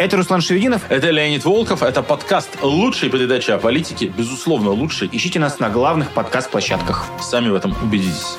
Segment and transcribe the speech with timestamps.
[0.00, 0.80] Это Руслан Шевединов.
[0.88, 1.82] Это Леонид Волков.
[1.82, 4.06] Это подкаст лучшей передачи о политике.
[4.06, 5.10] Безусловно, лучший.
[5.12, 7.04] Ищите нас на главных подкаст-площадках.
[7.20, 8.38] Сами в этом убедитесь.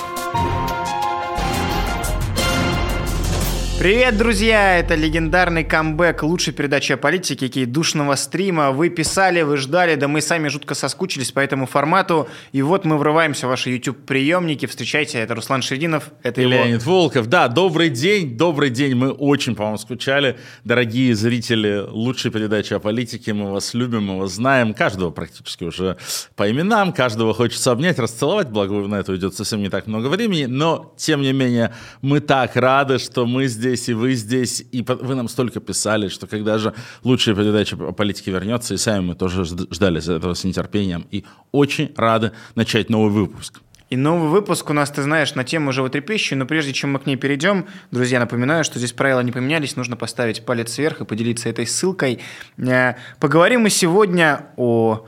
[3.81, 4.77] Привет, друзья!
[4.77, 8.69] Это легендарный камбэк лучшей передачи о политике, и душного стрима.
[8.69, 12.27] Вы писали, вы ждали, да мы сами жутко соскучились по этому формату.
[12.51, 14.67] И вот мы врываемся в ваши YouTube-приемники.
[14.67, 16.53] Встречайте, это Руслан Шердинов, это И его...
[16.53, 17.25] Леонид Волков.
[17.25, 18.93] Да, добрый день, добрый день.
[18.93, 20.37] Мы очень по вам скучали.
[20.63, 24.75] Дорогие зрители лучшей передачи о политике, мы вас любим, мы вас знаем.
[24.75, 25.97] Каждого практически уже
[26.35, 30.45] по именам, каждого хочется обнять, расцеловать, благо на это уйдет совсем не так много времени.
[30.45, 31.73] Но, тем не менее,
[32.03, 36.09] мы так рады, что мы здесь здесь, и вы здесь, и вы нам столько писали,
[36.09, 40.43] что когда же лучшая передача о политике вернется, и сами мы тоже ждали этого с
[40.43, 43.61] нетерпением, и очень рады начать новый выпуск.
[43.89, 47.05] И новый выпуск у нас, ты знаешь, на тему животрепещущей, но прежде чем мы к
[47.05, 51.49] ней перейдем, друзья, напоминаю, что здесь правила не поменялись, нужно поставить палец вверх и поделиться
[51.49, 52.19] этой ссылкой.
[52.57, 55.05] Э, поговорим мы сегодня о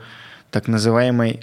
[0.50, 1.40] так называемой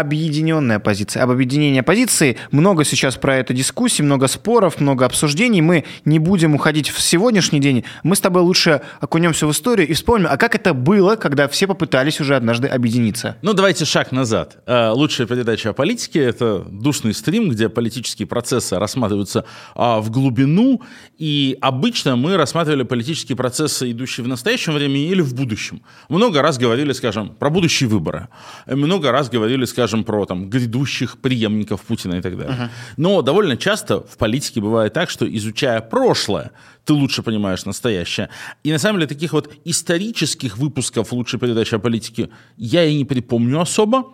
[0.00, 1.22] объединенная позиция.
[1.22, 5.62] Об объединении позиции много сейчас про это дискуссий, много споров, много обсуждений.
[5.62, 7.84] Мы не будем уходить в сегодняшний день.
[8.02, 11.66] Мы с тобой лучше окунемся в историю и вспомним, а как это было, когда все
[11.66, 13.36] попытались уже однажды объединиться.
[13.42, 14.58] Ну, давайте шаг назад.
[14.66, 20.82] Э, лучшая передача о политике— это душный стрим, где политические процессы рассматриваются а, в глубину,
[21.18, 25.82] и обычно мы рассматривали политические процессы, идущие в настоящем времени или в будущем.
[26.08, 28.28] Много раз говорили, скажем, про будущие выборы.
[28.66, 32.56] Много раз говорили, скажем, скажем, про там, грядущих преемников Путина и так далее.
[32.56, 32.68] Uh-huh.
[32.96, 36.50] Но довольно часто в политике бывает так, что изучая прошлое,
[36.84, 38.28] ты лучше понимаешь настоящее.
[38.64, 43.04] И на самом деле таких вот исторических выпусков лучшей передачи о политике я и не
[43.04, 44.04] припомню особо.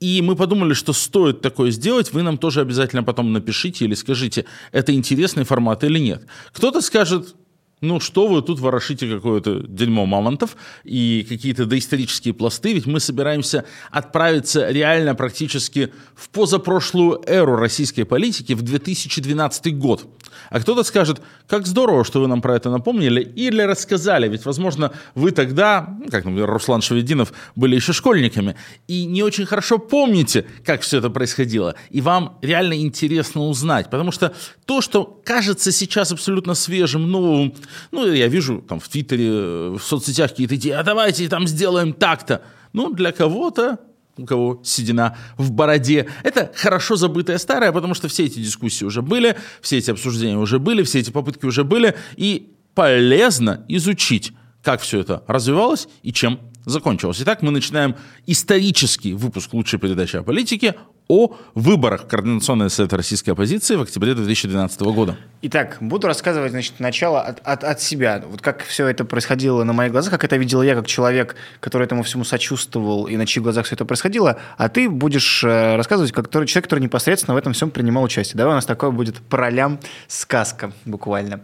[0.00, 4.44] И мы подумали, что стоит такое сделать, вы нам тоже обязательно потом напишите или скажите,
[4.72, 6.22] это интересный формат или нет.
[6.52, 7.34] Кто-то скажет,
[7.80, 13.64] ну что вы тут ворошите какое-то дерьмо мамонтов и какие-то доисторические пласты, ведь мы собираемся
[13.90, 20.06] отправиться реально практически в позапрошлую эру российской политики, в 2012 год.
[20.50, 24.92] А кто-то скажет, как здорово, что вы нам про это напомнили или рассказали, ведь, возможно,
[25.14, 28.56] вы тогда, ну, как, например, Руслан Шевединов, были еще школьниками,
[28.88, 34.12] и не очень хорошо помните, как все это происходило, и вам реально интересно узнать, потому
[34.12, 34.34] что
[34.66, 37.54] то, что кажется сейчас абсолютно свежим, новым,
[37.90, 42.42] ну, я вижу там в Твиттере, в соцсетях какие-то идеи, а давайте там сделаем так-то.
[42.72, 43.78] Ну, для кого-то
[44.16, 46.08] у кого седина в бороде.
[46.22, 50.58] Это хорошо забытое старое, потому что все эти дискуссии уже были, все эти обсуждения уже
[50.58, 54.32] были, все эти попытки уже были, и полезно изучить,
[54.62, 57.18] как все это развивалось и чем закончилось.
[57.20, 60.76] Итак, мы начинаем исторический выпуск лучшей передачи о политике
[61.10, 65.16] о выборах в Координационный совет российской оппозиции в октябре 2012 года.
[65.42, 68.22] Итак, буду рассказывать значит, начало от, от, от себя.
[68.30, 71.86] Вот как все это происходило на моих глазах, как это видел я, как человек, который
[71.86, 76.12] этому всему сочувствовал и на чьих глазах все это происходило, а ты будешь э, рассказывать
[76.12, 78.38] как человек, который непосредственно в этом всем принимал участие.
[78.38, 81.40] Давай у нас такое будет по ролям сказка буквально.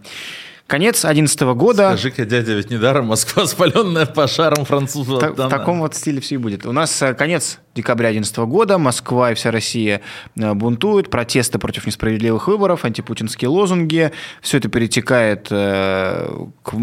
[0.68, 1.88] Конец 11 года.
[1.88, 5.20] Скажи-ка, дядя, ведь недаром Москва, спаленная пожаром французов.
[5.20, 6.66] В, в таком вот стиле все и будет.
[6.66, 8.78] У нас э, конец декабря 2011 года.
[8.78, 10.00] Москва и вся Россия
[10.36, 11.10] э, бунтуют.
[11.10, 14.10] Протесты против несправедливых выборов, антипутинские лозунги.
[14.42, 16.28] Все это перетекает э,
[16.62, 16.74] к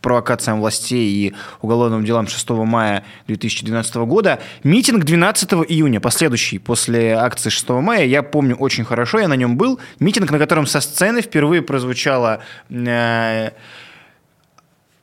[0.00, 4.38] провокациям властей и уголовным делам 6 мая 2012 года.
[4.62, 9.56] Митинг 12 июня, последующий после акции 6 мая, я помню очень хорошо, я на нем
[9.56, 9.80] был.
[9.98, 12.40] Митинг, на котором со сцены впервые прозвучало
[12.70, 13.50] Э,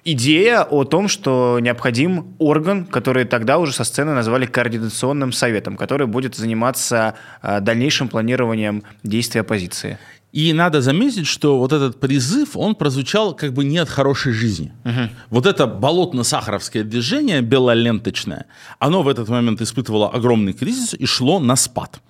[0.05, 6.07] идея о том, что необходим орган, который тогда уже со сцены назвали координационным советом, который
[6.07, 9.97] будет заниматься э, дальнейшим планированием действий оппозиции.
[10.31, 14.73] И надо заметить, что вот этот призыв, он прозвучал как бы не от хорошей жизни.
[14.83, 15.09] Угу.
[15.29, 18.45] Вот это болотно-сахаровское движение, белоленточное,
[18.79, 22.01] оно в этот момент испытывало огромный кризис и шло на спад.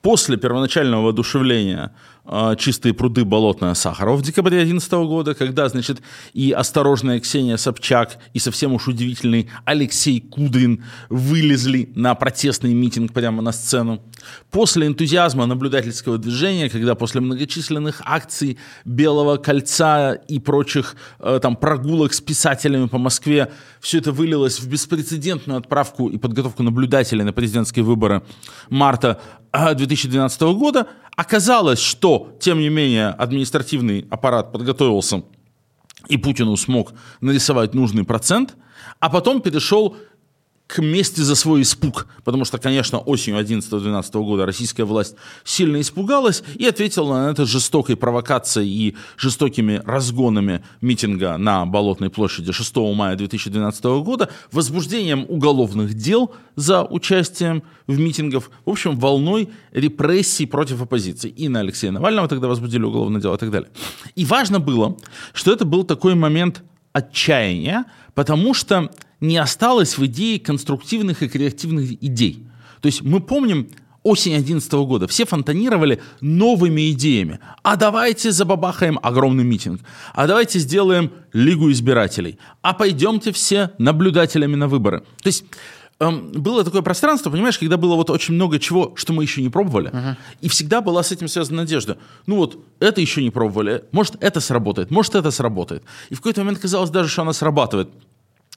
[0.00, 1.92] После первоначального воодушевления
[2.24, 3.24] э, «Чистые пруды.
[3.24, 8.88] Болотная Сахарова» в декабре 2011 года, когда, значит, и осторожная Ксения Собчак, и совсем уж
[8.88, 14.02] удивительный Алексей Кудрин вылезли на протестный митинг прямо на сцену.
[14.50, 22.12] После энтузиазма наблюдательского движения, когда после многочисленных акций Белого кольца и прочих э, там прогулок
[22.12, 27.84] с писателями по Москве, все это вылилось в беспрецедентную отправку и подготовку наблюдателей на президентские
[27.84, 28.22] выборы
[28.68, 29.20] марта
[29.52, 35.22] 2012 года, оказалось, что, тем не менее, административный аппарат подготовился
[36.08, 38.56] и Путину смог нарисовать нужный процент,
[39.00, 39.96] а потом перешел
[40.66, 46.42] к мести за свой испуг, потому что, конечно, осенью 11-12 года российская власть сильно испугалась
[46.54, 53.16] и ответила на это жестокой провокацией и жестокими разгонами митинга на Болотной площади 6 мая
[53.16, 61.28] 2012 года, возбуждением уголовных дел за участием в митингах, в общем, волной репрессий против оппозиции.
[61.28, 63.70] И на Алексея Навального тогда возбудили уголовное дело и так далее.
[64.14, 64.96] И важно было,
[65.34, 66.62] что это был такой момент
[66.92, 67.84] отчаяния,
[68.14, 68.90] потому что
[69.22, 72.44] не осталось в идее конструктивных и креативных идей.
[72.80, 73.68] То есть мы помним
[74.02, 77.38] осень 2011 года, все фонтанировали новыми идеями.
[77.62, 79.80] А давайте забабахаем огромный митинг.
[80.12, 82.38] А давайте сделаем Лигу избирателей.
[82.62, 85.04] А пойдемте все наблюдателями на выборы.
[85.22, 85.44] То есть
[86.00, 89.50] эм, было такое пространство, понимаешь, когда было вот очень много чего, что мы еще не
[89.50, 90.16] пробовали, uh-huh.
[90.40, 91.96] и всегда была с этим связана надежда.
[92.26, 95.84] Ну вот, это еще не пробовали, может, это сработает, может, это сработает.
[96.10, 97.88] И в какой-то момент казалось даже, что она срабатывает.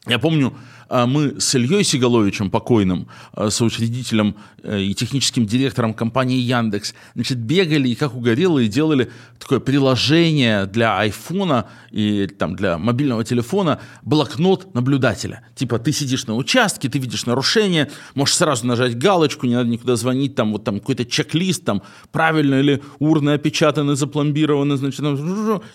[0.08, 0.56] Я помню,
[0.88, 7.38] а, мы с Ильей Сигаловичем, покойным, а, соучредителем э, и техническим директором компании Яндекс, значит,
[7.40, 14.74] бегали и как угорелые делали такое приложение для айфона и там, для мобильного телефона, блокнот
[14.76, 15.42] наблюдателя.
[15.56, 19.96] Типа ты сидишь на участке, ты видишь нарушение, можешь сразу нажать галочку, не надо никуда
[19.96, 21.82] звонить, там вот там какой-то чек-лист, там
[22.12, 25.00] правильно или урны опечатаны, запломбированы, значит,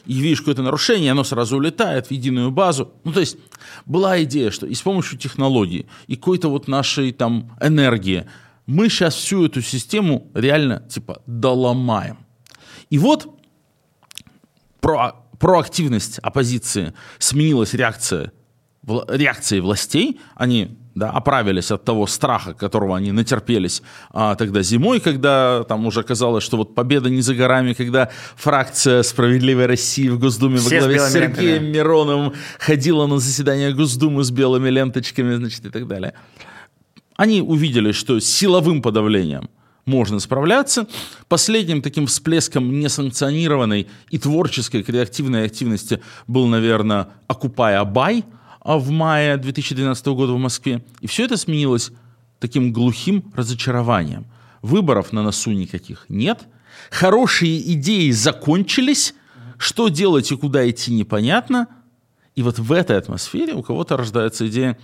[0.07, 2.93] и видишь какое-то нарушение, оно сразу улетает в единую базу.
[3.05, 3.37] Ну, то есть
[3.87, 8.27] была идея, что и с помощью технологий, и какой-то вот нашей там энергии
[8.67, 12.19] мы сейчас всю эту систему реально типа доломаем.
[12.89, 13.41] И вот
[14.81, 18.33] про, проактивность оппозиции сменилась реакция,
[18.87, 20.21] реакцией властей.
[20.35, 23.83] Они да, оправились от того страха, которого они натерпелись
[24.13, 29.03] а, тогда зимой, когда там уже казалось, что вот победа не за горами, когда фракция
[29.03, 31.73] «Справедливой России» в Госдуме Все во главе с, с Сергеем лентами.
[31.73, 36.13] Мироновым ходила на заседание Госдумы с белыми ленточками, значит, и так далее.
[37.17, 39.49] Они увидели, что силовым подавлением
[39.87, 40.87] можно справляться.
[41.29, 49.37] Последним таким всплеском несанкционированной и творческой креативной активности был, наверное, «Окупай Абай», а в мае
[49.37, 50.83] 2012 года в Москве.
[51.01, 51.91] И все это сменилось
[52.39, 54.27] таким глухим разочарованием.
[54.63, 56.41] Выборов на носу никаких нет.
[56.91, 59.15] Хорошие идеи закончились.
[59.59, 61.69] Что делать и куда идти непонятно.
[62.35, 64.79] И вот в этой атмосфере у кого-то рождается идея,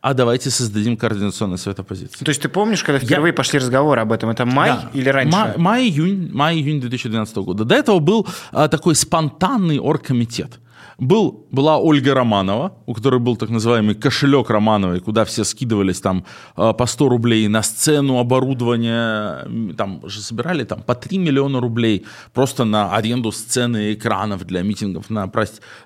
[0.00, 2.24] а давайте создадим координационный совет оппозиции.
[2.24, 3.36] То есть ты помнишь, когда впервые Я...
[3.36, 4.30] пошли разговоры об этом?
[4.30, 4.90] Это май да.
[4.94, 5.54] или раньше?
[5.56, 7.64] Май-июнь май, июнь 2012 года.
[7.64, 10.58] До этого был а, такой спонтанный оргкомитет.
[11.02, 16.24] Был, была Ольга Романова, у которой был так называемый кошелек Романовой, куда все скидывались там
[16.56, 22.06] э, по 100 рублей на сцену, оборудование, там же собирали там по 3 миллиона рублей
[22.32, 25.28] просто на аренду сцены и экранов для митингов на,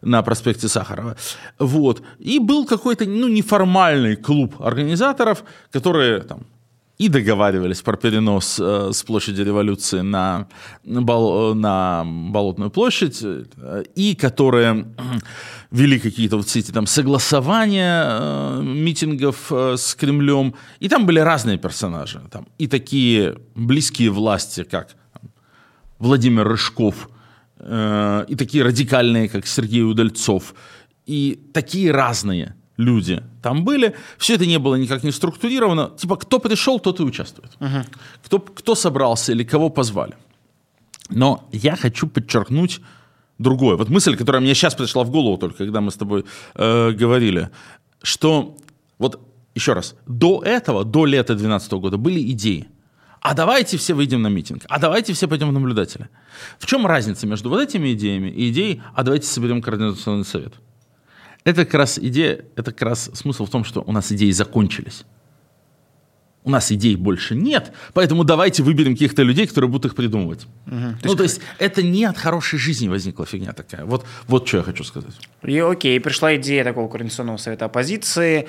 [0.02, 1.16] на проспекте Сахарова.
[1.58, 2.02] Вот.
[2.18, 6.40] И был какой-то ну, неформальный клуб организаторов, которые там
[6.98, 10.46] и договаривались про перенос э, с площади революции на,
[10.84, 14.86] бол, на Болотную площадь, э, и которые
[15.70, 20.54] вели какие-то вот эти там согласования э, митингов э, с Кремлем.
[20.80, 22.22] И там были разные персонажи.
[22.30, 25.30] Там, и такие близкие власти, как там,
[25.98, 27.10] Владимир Рыжков,
[27.58, 30.54] э, и такие радикальные, как Сергей Удальцов,
[31.04, 33.94] и такие разные– люди там были.
[34.18, 35.90] Все это не было никак не структурировано.
[35.96, 37.50] Типа, кто пришел, тот и участвует.
[37.60, 37.84] Угу.
[38.24, 40.14] Кто, кто собрался или кого позвали.
[41.08, 42.80] Но я хочу подчеркнуть
[43.38, 43.76] другое.
[43.76, 46.24] Вот мысль, которая мне сейчас пришла в голову только, когда мы с тобой
[46.54, 47.50] э, говорили,
[48.02, 48.56] что
[48.98, 49.20] вот
[49.54, 52.68] еще раз, до этого, до лета 2012 года были идеи.
[53.20, 54.62] А давайте все выйдем на митинг.
[54.68, 56.08] А давайте все пойдем в наблюдатели.
[56.58, 60.54] В чем разница между вот этими идеями и идеей, а давайте соберем координационный совет?
[61.46, 65.04] Это как раз идея, это как раз смысл в том, что у нас идеи закончились.
[66.42, 70.46] У нас идей больше нет, поэтому давайте выберем каких-то людей, которые будут их придумывать.
[70.66, 70.74] Угу.
[70.74, 73.84] То ну, есть, то есть это не от хорошей жизни возникла фигня такая.
[73.84, 75.14] Вот, вот что я хочу сказать.
[75.44, 78.48] И окей, пришла идея такого Координационного совета оппозиции.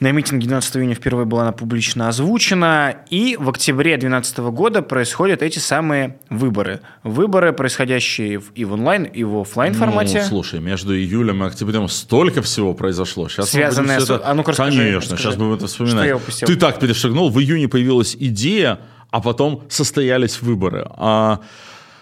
[0.00, 5.42] На митинге 12 июня впервые была она публично озвучена, и в октябре 2012 года происходят
[5.42, 6.80] эти самые выборы.
[7.02, 10.20] Выборы, происходящие и в онлайн, и в офлайн формате.
[10.22, 13.28] Ну, слушай, между июлем и октябрем столько всего произошло.
[13.28, 14.04] Сейчас Связанное с...
[14.04, 14.22] Это...
[14.24, 15.22] А ну расскажи, Конечно, расскажи.
[15.22, 16.18] сейчас будем это вспоминать.
[16.46, 18.80] Ты так перешагнул, в июне появилась идея,
[19.10, 20.86] а потом состоялись выборы.
[20.92, 21.40] А,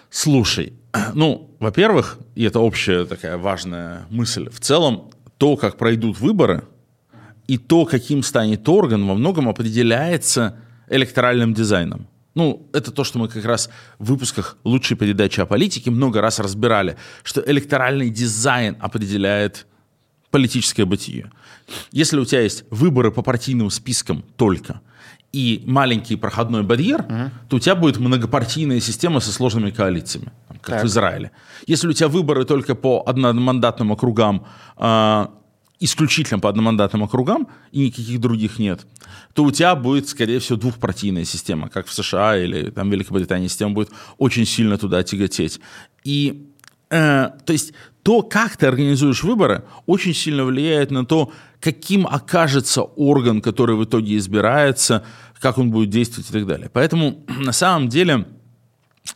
[0.09, 0.71] слушай,
[1.13, 6.63] ну, во-первых, и это общая такая важная мысль, в целом то, как пройдут выборы–
[7.49, 12.07] и то, каким станет орган, во многом определяется электоральным дизайном.
[12.35, 16.39] Ну, это то, что мы как раз в выпусках лучшей передачи о политике много раз
[16.39, 19.65] разбирали, что электоральный дизайн определяет
[20.29, 21.31] политическое бытие.
[21.91, 24.81] Если у тебя есть выборы по партийным спискам только
[25.31, 27.31] и маленький проходной барьер, угу.
[27.49, 30.83] то у тебя будет многопартийная система со сложными коалициями, как так.
[30.83, 31.31] в Израиле.
[31.65, 34.45] Если у тебя выборы только по одномандатным округам,
[34.77, 35.27] э,
[35.79, 38.85] исключительно по одномандатным округам, и никаких других нет,
[39.33, 43.73] то у тебя будет, скорее всего, двухпартийная система, как в США или там, Великобритании система
[43.73, 45.59] будет очень сильно туда тяготеть.
[46.03, 46.49] И
[46.89, 51.31] э, то есть то, как ты организуешь выборы, очень сильно влияет на то,
[51.61, 55.03] каким окажется орган, который в итоге избирается,
[55.39, 56.69] как он будет действовать и так далее.
[56.71, 58.25] Поэтому на самом деле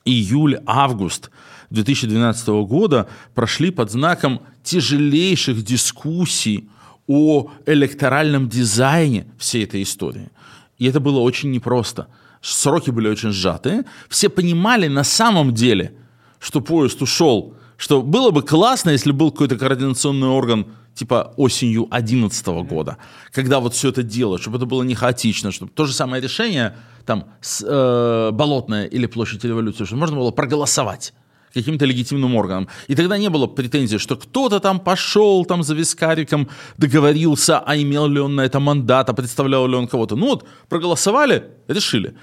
[0.05, 1.29] июль-август
[1.73, 6.69] 2012 года прошли под знаком тяжелейших дискуссий
[7.07, 10.29] о электоральном дизайне всей этой истории.
[10.77, 12.07] И это было очень непросто.
[12.41, 13.85] Сроки были очень сжатые.
[14.09, 15.93] Все понимали на самом деле,
[16.39, 22.47] что поезд ушел что было бы классно, если был какой-то координационный орган типа осенью 2011
[22.69, 22.97] года,
[23.31, 26.77] когда вот все это дело, чтобы это было не хаотично, чтобы то же самое решение,
[27.05, 31.13] там, с, э, Болотная или Площадь революции, чтобы можно было проголосовать
[31.53, 32.67] каким-то легитимным органом.
[32.87, 38.07] И тогда не было претензий, что кто-то там пошел там за вискариком, договорился, а имел
[38.07, 40.15] ли он на это мандат, а представлял ли он кого-то.
[40.15, 42.15] Ну вот, проголосовали, решили.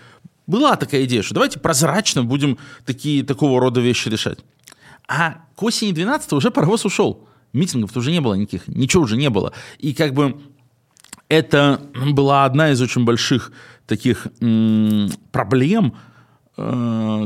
[0.46, 4.38] Была такая идея, что давайте прозрачно будем такие, такого рода вещи решать.
[5.08, 7.28] А к осени 12 уже паровоз ушел.
[7.52, 9.52] Митингов уже не было никаких, ничего уже не было.
[9.78, 10.40] И как бы
[11.28, 11.80] это
[12.12, 13.52] была одна из очень больших
[13.87, 15.94] таких м- проблем,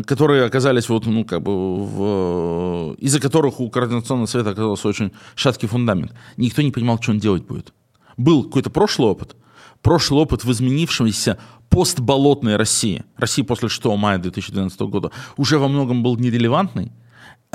[0.07, 5.69] которые оказались вот, ну, как бы, в, из-за которых у Координационного совета оказался очень шаткий
[5.69, 6.13] фундамент.
[6.37, 7.73] Никто не понимал, что он делать будет.
[8.17, 9.37] Был какой-то прошлый опыт,
[9.83, 11.39] прошлый опыт в изменившемся
[11.69, 16.93] постболотной России, России после 6 мая 2012 года, уже во многом был нерелевантный,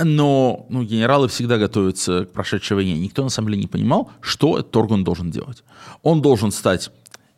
[0.04, 2.98] но ну, генералы всегда готовятся к прошедшей войне.
[2.98, 5.64] Никто на самом деле не понимал, что этот орган должен делать.
[6.04, 6.92] Он должен стать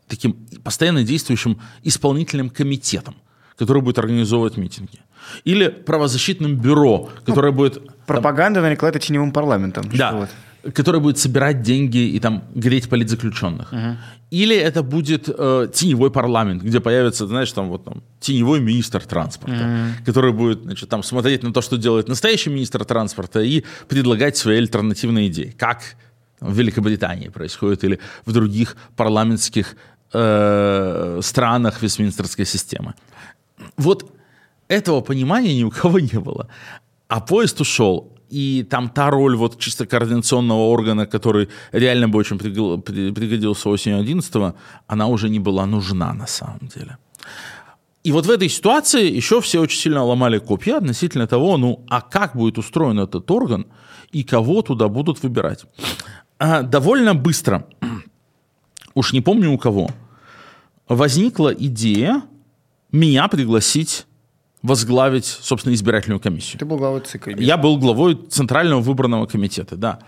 [0.08, 0.34] таким
[0.64, 3.16] постоянно действующим исполнительным комитетом,
[3.62, 5.00] который будет организовывать митинги.
[5.44, 8.06] Или правозащитным бюро, которое ну, будет...
[8.08, 9.84] Пропаганда там, нарекла это теневым парламентом.
[9.94, 10.12] Да.
[10.14, 10.30] Вот
[10.76, 13.74] который будет собирать деньги и там греть политзаключенных.
[13.74, 13.98] Угу.
[14.30, 19.56] Или это будет э, теневой парламент, где появится, знаешь, там вот там теневой министр транспорта,
[19.56, 20.06] угу.
[20.06, 24.58] который будет, значит, там смотреть на то, что делает настоящий министр транспорта и предлагать свои
[24.58, 25.80] альтернативные идеи, как
[26.40, 29.76] в Великобритании происходит или в других парламентских
[30.14, 32.94] э, странах Вестминстерской системы.
[33.78, 34.12] Вот
[34.68, 36.48] этого понимания ни у кого не было.
[37.08, 42.38] А поезд ушел, и там та роль вот чисто координационного органа, который реально бы очень
[42.38, 44.56] пригодился осенью 11
[44.88, 46.98] она уже не была нужна на самом деле.
[48.04, 52.02] И вот в этой ситуации еще все очень сильно ломали копья относительно того, ну, а
[52.02, 53.66] как будет устроен этот орган
[54.14, 55.66] и кого туда будут выбирать.
[56.40, 57.68] А, довольно быстро,
[58.96, 59.90] уж не помню у кого,
[60.88, 62.24] возникла идея
[62.92, 64.06] меня пригласить
[64.62, 66.60] возглавить, собственно, избирательную комиссию.
[66.60, 67.40] Ты был главой ЦИК.
[67.40, 70.00] Я был главой Центрального выборного комитета, да.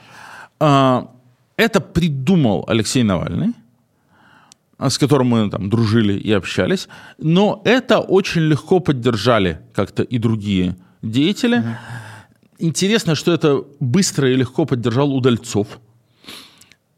[0.59, 1.11] А,
[1.57, 3.53] это придумал Алексей Навальный,
[4.77, 6.87] а, с которым мы там дружили и общались,
[7.17, 11.57] но это очень легко поддержали как-то и другие деятели.
[11.57, 11.67] Угу.
[12.59, 15.79] Интересно, что это быстро и легко поддержал Удальцов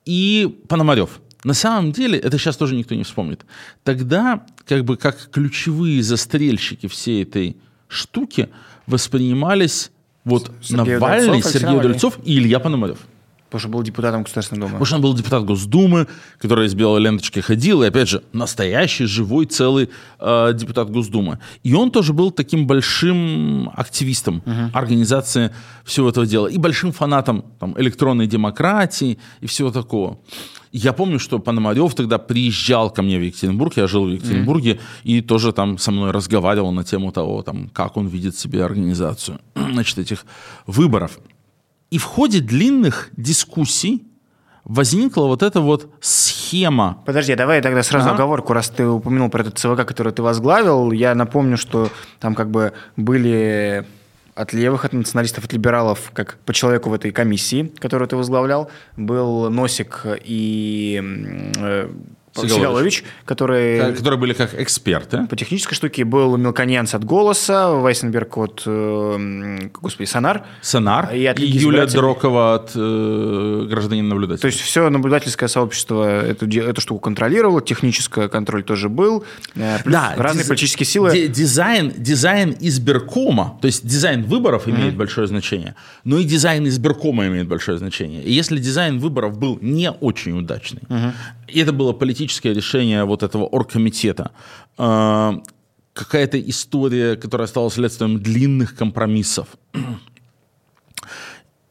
[0.05, 1.21] и Пономарев.
[1.45, 3.45] На самом деле, это сейчас тоже никто не вспомнит.
[3.83, 7.55] Тогда, как бы, как ключевые застрельщики всей этой
[7.87, 8.49] штуки
[8.87, 9.91] воспринимались
[10.23, 12.97] вот Сергей Навальный, Удальцов, Сергей Удальцов и Илья Пономарев.
[13.45, 14.71] Потому что был депутатом Государственной Думы.
[14.71, 16.07] Потому что он был депутат Госдумы,
[16.39, 21.39] который из белой ленточки ходил, и, опять же, настоящий, живой, целый э, депутат Госдумы.
[21.63, 24.71] И он тоже был таким большим активистом угу.
[24.73, 25.51] организации
[25.83, 26.47] всего этого дела.
[26.47, 30.17] И большим фанатом там, электронной демократии и всего такого.
[30.77, 34.79] Я помню, что Пономарев тогда приезжал ко мне в Екатеринбург, я жил в Екатеринбурге, mm.
[35.03, 39.39] и тоже там со мной разговаривал на тему того, там, как он видит себе организацию
[39.55, 40.25] значит, этих
[40.67, 41.19] выборов.
[41.95, 44.05] И в ходе длинных дискуссий
[44.65, 47.01] возникла вот эта вот схема.
[47.05, 48.15] Подожди, давай тогда сразу ага.
[48.15, 50.91] оговорку, раз ты упомянул про этот ЦВК, который ты возглавил.
[50.91, 53.85] Я напомню, что там как бы были
[54.35, 58.69] от левых, от националистов, от либералов, как по человеку в этой комиссии, которую ты возглавлял,
[58.97, 61.01] был Носик и
[61.57, 61.89] э,
[62.35, 63.93] Сигалович, Сигалович который...
[63.95, 65.25] Которые были как эксперты.
[65.27, 70.45] По технической штуке был Мелконянц от «Голоса», Вайсенберг от, э, господи, «Сонар».
[70.61, 74.41] «Сонар» и, от и Юлия Дрокова от э, «Гражданин наблюдатель».
[74.41, 79.23] То есть все наблюдательское сообщество эту, эту штуку контролировало, технический контроль тоже был,
[79.55, 80.49] э, да, разные диз...
[80.49, 81.27] политические силы.
[81.27, 84.97] Дизайн, дизайн избиркома, то есть дизайн выборов имеет mm-hmm.
[84.97, 88.23] большое значение, но и дизайн избиркома имеет большое значение.
[88.23, 91.11] И если дизайн выборов был не очень удачный, mm-hmm.
[91.47, 91.93] и это было
[92.25, 94.32] политическое решение вот этого оргкомитета,
[94.77, 95.34] э,
[95.94, 99.48] какая-то история, которая стала следствием длинных компромиссов.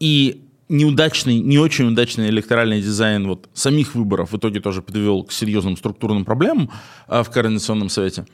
[0.00, 5.32] И неудачный, не очень удачный электоральный дизайн вот самих выборов в итоге тоже привел к
[5.32, 6.70] серьезным структурным проблемам
[7.08, 8.24] э, в Координационном совете,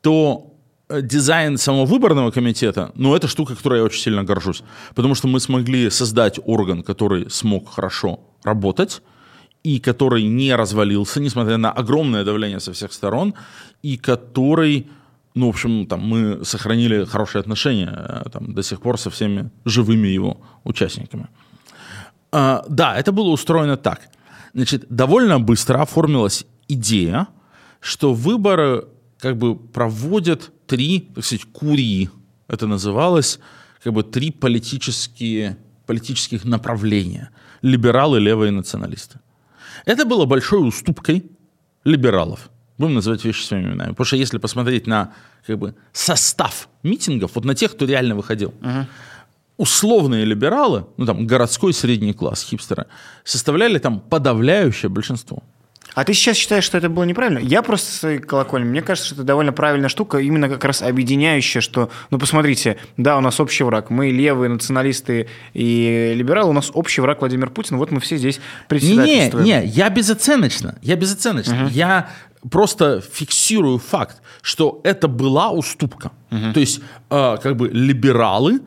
[0.00, 0.54] то
[0.88, 4.62] э, дизайн самого выборного комитета, ну, это штука, которой я очень сильно горжусь.
[4.94, 9.02] Потому что мы смогли создать орган, который смог хорошо работать,
[9.64, 13.34] и который не развалился, несмотря на огромное давление со всех сторон,
[13.82, 14.86] и который,
[15.34, 19.50] ну, в общем, там, мы сохранили хорошие отношения э, там, до сих пор со всеми
[19.64, 21.28] живыми его участниками.
[22.32, 24.00] А, да, это было устроено так.
[24.54, 27.26] Значит, довольно быстро оформилась идея,
[27.80, 28.84] что выборы
[29.18, 32.10] как бы проводят три, так сказать, курии.
[32.48, 33.38] Это называлось
[33.84, 37.30] как бы три политические, политических направления.
[37.62, 39.18] Либералы, левые националисты.
[39.84, 41.24] Это было большой уступкой
[41.84, 42.50] либералов.
[42.78, 43.90] Будем называть вещи своими именами.
[43.90, 45.12] Потому что если посмотреть на
[45.46, 48.86] как бы, состав митингов, вот на тех, кто реально выходил, uh-huh.
[49.56, 52.86] условные либералы, ну там городской средний класс, хипстеры,
[53.24, 55.42] составляли там подавляющее большинство.
[55.94, 57.38] А ты сейчас считаешь, что это было неправильно?
[57.38, 58.66] Я просто своей колокольни.
[58.66, 63.18] Мне кажется, что это довольно правильная штука, именно как раз объединяющая, что, ну, посмотрите, да,
[63.18, 63.90] у нас общий враг.
[63.90, 67.76] Мы левые, националисты и либералы, у нас общий враг Владимир Путин.
[67.76, 69.44] Вот мы все здесь председательствуем.
[69.44, 71.64] Не, не, я безоценочно, я безоценочно.
[71.64, 71.72] Угу.
[71.72, 72.08] Я
[72.50, 76.10] просто фиксирую факт, что это была уступка.
[76.30, 76.52] Угу.
[76.54, 76.80] То есть,
[77.10, 78.60] э, как бы либералы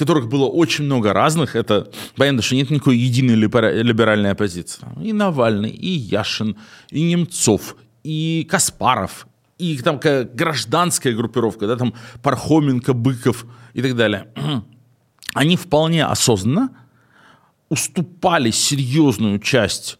[0.00, 1.54] которых было очень много разных.
[1.56, 4.86] Это понятно, что нет никакой единой либеральной оппозиции.
[5.02, 6.56] И Навальный, и Яшин,
[6.90, 9.26] и Немцов, и Каспаров,
[9.58, 11.92] и там гражданская группировка, да, там
[12.22, 14.28] Пархоменко, Быков и так далее.
[15.34, 16.70] Они вполне осознанно
[17.68, 19.98] уступали серьезную часть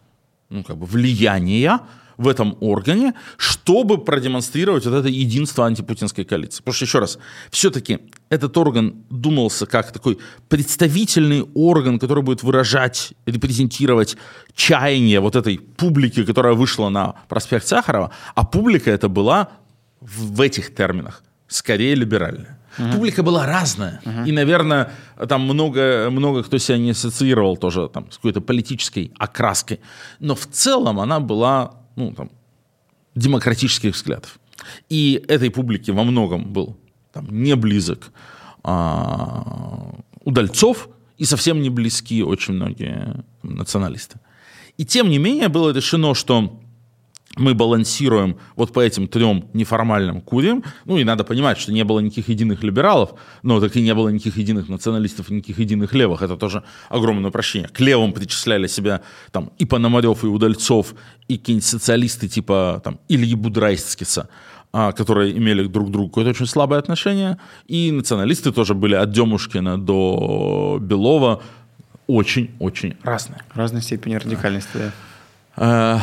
[0.49, 1.81] ну, как бы влияния
[2.21, 6.59] в этом органе, чтобы продемонстрировать вот это единство антипутинской коалиции.
[6.59, 7.19] Потому что, еще раз,
[7.51, 7.99] все-таки
[8.29, 14.19] этот орган думался как такой представительный орган, который будет выражать, репрезентировать
[14.55, 19.49] чаяние вот этой публики, которая вышла на проспект Сахарова, а публика это была
[20.03, 22.59] в этих терминах скорее либеральная.
[22.77, 22.93] Uh-huh.
[22.93, 24.01] Публика была разная.
[24.05, 24.29] Uh-huh.
[24.29, 24.93] И, наверное,
[25.27, 29.81] там много, много кто себя не ассоциировал тоже там, с какой-то политической окраской.
[30.21, 32.31] Но в целом она была ну, там,
[33.15, 34.39] демократических взглядов.
[34.89, 36.77] И этой публике во многом был
[37.13, 38.13] там, не близок
[38.63, 44.19] а, Удальцов и совсем не близки очень многие националисты.
[44.77, 46.61] И тем не менее было решено, что
[47.37, 50.65] мы балансируем вот по этим трем неформальным курьям.
[50.85, 54.09] Ну и надо понимать, что не было никаких единых либералов, но так и не было
[54.09, 56.23] никаких единых националистов, никаких единых левых.
[56.23, 57.69] Это тоже огромное упрощение.
[57.69, 60.95] К левым причисляли себя там и Пономарев, и Удальцов,
[61.29, 64.29] и какие-нибудь социалисты типа там Ильи Будрайскиса,
[64.73, 67.39] а, которые имели друг к другу какое-то очень слабое отношение.
[67.69, 71.43] И националисты тоже были от Демушкина до Белова
[72.09, 73.41] очень-очень разные.
[73.55, 74.93] Разной степени радикальности, да.
[75.57, 76.01] А,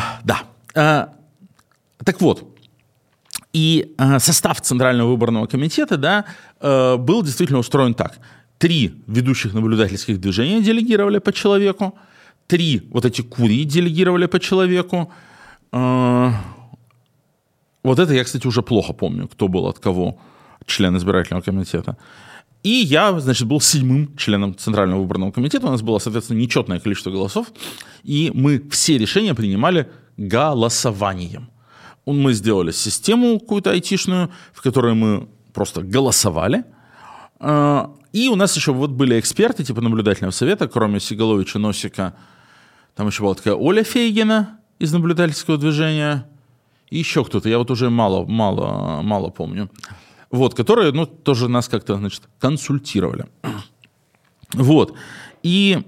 [0.74, 1.17] да.
[2.08, 2.58] Так вот,
[3.52, 6.24] и э, состав Центрального выборного комитета да,
[6.62, 8.20] э, был действительно устроен так.
[8.58, 12.00] Три ведущих наблюдательских движения делегировали по человеку,
[12.48, 15.12] три вот эти курии делегировали по человеку.
[15.74, 16.32] Э,
[17.84, 20.18] вот это я, кстати, уже плохо помню, кто был от кого
[20.66, 21.98] член избирательного комитета.
[22.64, 25.68] И я, значит, был седьмым членом Центрального выборного комитета.
[25.68, 27.48] У нас было, соответственно, нечетное количество голосов.
[28.06, 31.50] И мы все решения принимали голосованием
[32.14, 36.64] мы сделали систему какую-то айтишную, в которой мы просто голосовали.
[37.40, 42.16] А, и у нас еще вот были эксперты типа наблюдательного совета, кроме Сигаловича, Носика.
[42.96, 46.28] Там еще была такая Оля Фейгина из наблюдательского движения.
[46.90, 49.70] И еще кто-то, я вот уже мало, мало, мало помню.
[50.32, 53.26] Вот, которые, ну, тоже нас как-то, значит, консультировали.
[54.54, 54.96] Вот.
[55.44, 55.84] И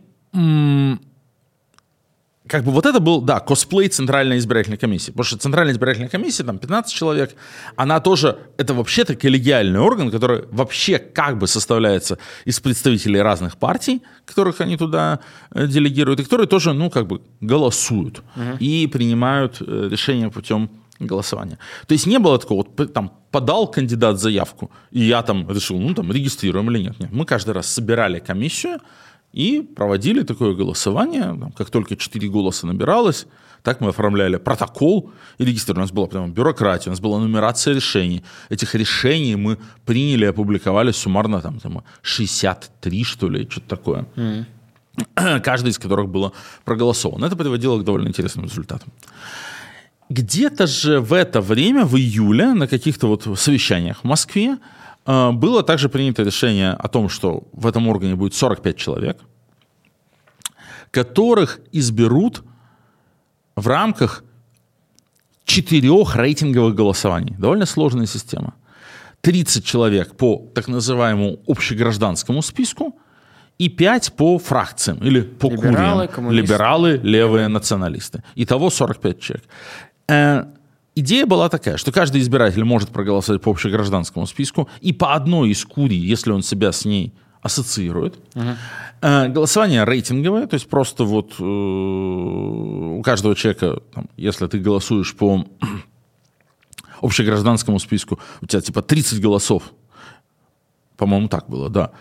[2.50, 5.12] как бы вот это был, да, косплей Центральной избирательной комиссии.
[5.12, 7.36] Потому что Центральная избирательная комиссия, там 15 человек,
[7.76, 14.02] она тоже, это вообще-то коллегиальный орган, который вообще как бы составляется из представителей разных партий,
[14.26, 15.20] которых они туда
[15.52, 18.58] э, делегируют, и которые тоже, ну, как бы голосуют угу.
[18.60, 21.58] и принимают э, решения путем голосования.
[21.88, 25.94] То есть не было такого, вот там подал кандидат заявку, и я там решил, ну,
[25.94, 27.00] там, регистрируем или нет.
[27.00, 27.12] нет.
[27.12, 28.80] Мы каждый раз собирали комиссию,
[29.34, 31.52] и проводили такое голосование.
[31.56, 33.28] Как только 4 голоса набиралось,
[33.64, 35.82] так мы оформляли протокол и регистрировали.
[35.82, 38.24] У нас была прямо бюрократия, у нас была нумерация решений.
[38.50, 44.06] Этих решений мы приняли и опубликовали суммарно там, там 63, что ли, что-то такое.
[44.16, 44.46] Mm.
[45.42, 46.32] Каждый из которых было
[46.66, 47.26] проголосовано.
[47.26, 48.92] Это приводило к довольно интересным результатам.
[50.10, 54.58] Где-то же в это время, в июле, на каких-то вот совещаниях в Москве,
[55.10, 59.18] было также принято решение о том, что в этом органе будет 45 человек,
[60.92, 62.44] которых изберут
[63.56, 64.24] в рамках
[65.46, 67.36] четырех рейтинговых голосований.
[67.40, 68.54] Довольно сложная система.
[69.22, 72.94] 30 человек по так называемому общегражданскому списку
[73.58, 76.32] и 5 по фракциям или по либералы, куриям.
[76.32, 78.24] Либералы, левые, националисты.
[78.36, 79.48] Итого 45 человек.
[81.00, 85.64] Идея была такая, что каждый избиратель может проголосовать по общегражданскому списку и по одной из
[85.64, 88.20] курий, если он себя с ней ассоциирует.
[88.36, 89.32] Угу.
[89.32, 95.46] Голосование рейтинговое, то есть просто вот э, у каждого человека, там, если ты голосуешь по
[97.02, 99.72] общегражданскому списку, у тебя типа 30 голосов,
[100.98, 101.92] по-моему, так было, да,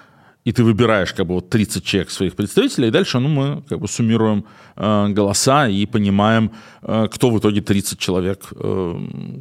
[0.48, 3.80] и ты выбираешь как бы вот 30 человек своих представителей, и дальше ну, мы как
[3.80, 4.44] бы суммируем
[4.76, 6.50] э, голоса и понимаем,
[6.82, 8.94] э, кто в итоге 30 человек, э,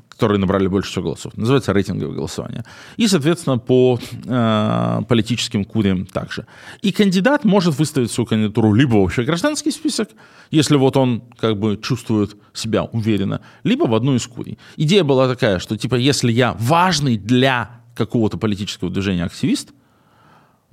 [0.09, 1.37] которые набрали больше всего голосов.
[1.37, 2.65] Называется рейтинговое голосование.
[2.97, 6.45] И, соответственно, по э, политическим куриям также.
[6.81, 10.09] И кандидат может выставить свою кандидатуру либо в общий гражданский список,
[10.51, 14.57] если вот он как бы чувствует себя уверенно, либо в одну из курий.
[14.75, 19.71] Идея была такая, что типа если я важный для какого-то политического движения активист,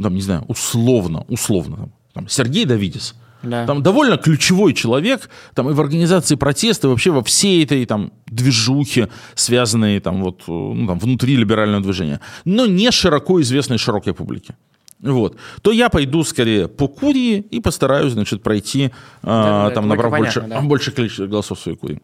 [0.01, 3.67] там, не знаю, условно, условно, там, Сергей Давидис, да.
[3.67, 8.13] Там довольно ключевой человек, там и в организации протеста, и вообще во всей этой там
[8.27, 14.57] движухе, связанной там вот ну, там, внутри либерального движения, но не широко известной широкой публике.
[15.01, 15.37] Вот.
[15.61, 18.91] То я пойду скорее по Курии и постараюсь, значит, пройти,
[19.23, 20.61] да, э, там, набрав понятно, больше, да.
[20.63, 22.01] больше количество голосов в своей Курии.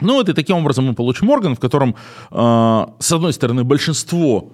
[0.00, 1.96] Ну вот и таким образом мы получим орган, в котором,
[2.30, 4.52] э, с одной стороны, большинство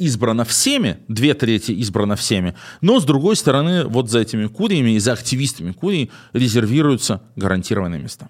[0.00, 4.98] избрано всеми, две трети избрано всеми, но с другой стороны, вот за этими куриями и
[4.98, 8.28] за активистами курий резервируются гарантированные места.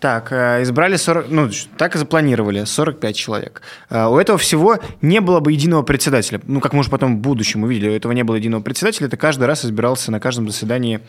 [0.00, 3.62] Так, э, избрали 40, ну, так и запланировали, 45 человек.
[3.88, 6.40] Э, у этого всего не было бы единого председателя.
[6.48, 9.16] Ну, как мы уже потом в будущем увидели, у этого не было единого председателя, это
[9.16, 11.02] каждый раз избирался на каждом заседании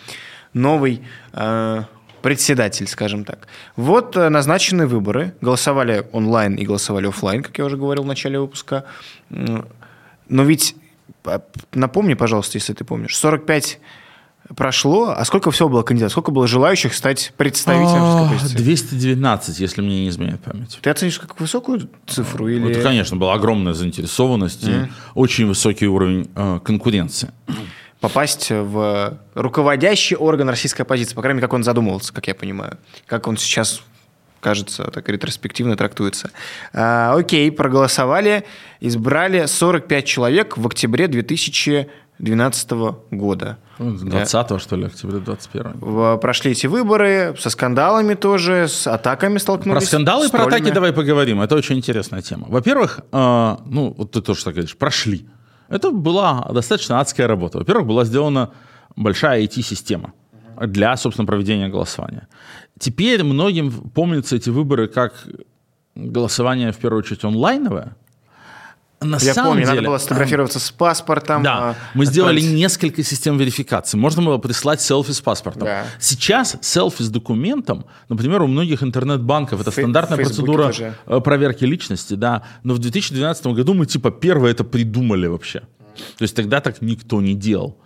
[0.53, 1.01] новый
[1.33, 1.83] э,
[2.23, 3.47] председатель, скажем так.
[3.75, 5.35] Вот э, назначены выборы.
[5.41, 8.85] Голосовали онлайн и голосовали офлайн, как я уже говорил в начале выпуска.
[9.29, 10.75] Но ведь,
[11.73, 13.79] напомни, пожалуйста, если ты помнишь, 45
[14.55, 16.13] прошло, а сколько всего было кандидатов?
[16.13, 18.29] Сколько было желающих стать представителем?
[18.55, 20.79] 219, если мне не изменяет память.
[20.81, 22.47] Ты оценишь как высокую цифру?
[22.47, 22.71] Или...
[22.71, 27.31] Это, конечно, была огромная заинтересованность и очень высокий уровень э, конкуренции
[28.03, 32.77] попасть в руководящий орган российской оппозиции, по крайней мере, как он задумывался, как я понимаю,
[33.05, 33.81] как он сейчас
[34.41, 36.29] кажется, так ретроспективно трактуется.
[36.73, 38.43] А, окей, проголосовали,
[38.81, 42.71] избрали 45 человек в октябре 2012
[43.11, 43.57] года.
[43.79, 49.83] 20 ну, что ли, октября 21 Прошли эти выборы со скандалами тоже, с атаками столкнулись.
[49.83, 51.39] Про скандалы и про атаки давай поговорим.
[51.39, 52.47] Это очень интересная тема.
[52.49, 55.25] Во-первых, э, ну, вот ты тоже так говоришь, прошли.
[55.73, 57.57] Это была достаточно адская работа.
[57.57, 58.51] Во-первых, была сделана
[58.95, 60.13] большая IT-система
[60.67, 62.27] для, собственно, проведения голосования.
[62.79, 65.27] Теперь многим помнятся эти выборы как
[65.95, 67.95] голосование, в первую очередь, онлайновое,
[69.03, 71.43] на Я самом помню, деле, надо было сфотографироваться с паспортом.
[71.43, 73.97] Да, а, мы сделали несколько систем верификации.
[73.97, 75.65] Можно было прислать селфи с паспортом.
[75.65, 75.85] Да.
[75.99, 80.93] Сейчас селфи с документом, например, у многих интернет-банков, это Фей- стандартная процедура тоже.
[81.05, 82.43] Э, проверки личности, да.
[82.63, 85.61] Но в 2012 году мы типа первые это придумали вообще.
[86.17, 87.77] То есть тогда так никто не делал.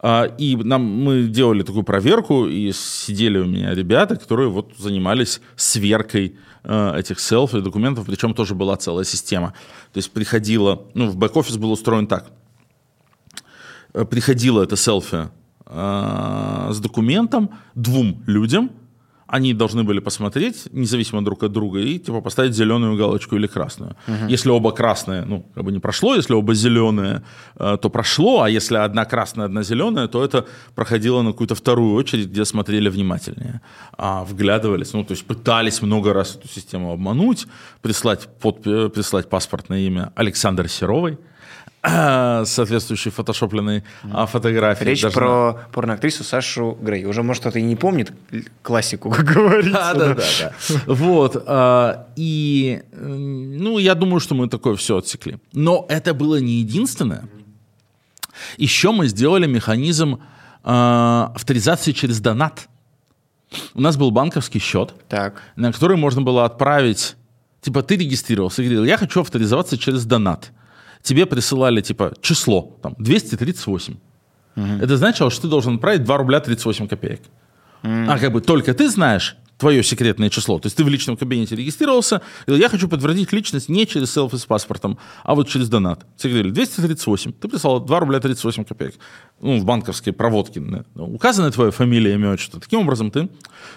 [0.00, 5.40] А, и нам, мы делали такую проверку, и сидели у меня ребята, которые вот занимались
[5.56, 9.54] сверкой э, этих селфи, документов, причем тоже была целая система.
[9.92, 12.30] То есть приходило, ну, в бэк-офис был устроен так.
[13.92, 15.30] Э, приходило это селфи
[15.66, 18.70] э, с документом двум людям,
[19.28, 23.94] они должны были посмотреть, независимо друг от друга, и типа поставить зеленую галочку или красную.
[24.08, 24.28] Угу.
[24.28, 27.22] Если оба красные, ну, как бы не прошло, если оба зеленые,
[27.56, 31.94] э, то прошло, а если одна красная, одна зеленая, то это проходило на какую-то вторую
[31.94, 33.60] очередь, где смотрели внимательнее,
[33.98, 37.46] а вглядывались, ну, то есть пытались много раз эту систему обмануть,
[37.82, 41.18] прислать, под, прислать паспортное имя Александр Серовой,
[42.44, 44.26] соответствующей фотошопленной mm.
[44.26, 44.84] фотографии.
[44.84, 45.20] Речь должна...
[45.20, 47.04] про порноактрису Сашу Грей.
[47.04, 48.12] Уже, может, кто-то и не помнит
[48.62, 49.92] классику, как говорится.
[49.94, 50.52] Да, да, да.
[50.86, 51.42] Вот.
[51.46, 55.38] А, и, ну, я думаю, что мы такое все отсекли.
[55.52, 57.28] Но это было не единственное.
[58.56, 60.20] Еще мы сделали механизм
[60.62, 62.68] а, авторизации через донат.
[63.74, 65.42] У нас был банковский счет, так.
[65.56, 67.16] на который можно было отправить,
[67.62, 70.52] типа, ты регистрировался и говорил, я хочу авторизоваться через донат
[71.02, 73.94] тебе присылали типа число, там, 238.
[74.56, 74.66] Угу.
[74.80, 77.20] Это значило, что ты должен отправить 2 рубля 38 копеек.
[77.82, 77.92] Угу.
[78.08, 80.58] А как бы только ты знаешь твое секретное число.
[80.58, 84.36] То есть ты в личном кабинете регистрировался, и я хочу подтвердить личность не через селфи
[84.36, 86.06] с паспортом, а вот через донат.
[86.16, 88.94] Тебе говорили 238, ты прислал 2 рубля 38 копеек.
[89.40, 90.62] Ну, в банковской проводке
[90.94, 92.60] указана твоя фамилия, имя, отчество.
[92.60, 93.28] Таким образом ты,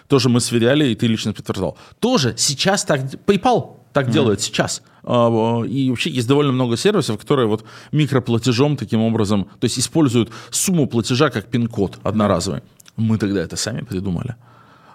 [0.07, 1.77] тоже мы сверяли, и ты лично подтверждал.
[1.99, 4.81] Тоже сейчас так, PayPal так mm делает сейчас.
[5.03, 10.29] А, и вообще есть довольно много сервисов, которые вот микроплатежом таким образом, то есть используют
[10.49, 12.61] сумму платежа как пин-код одноразовый.
[12.97, 14.35] Мы тогда это сами придумали.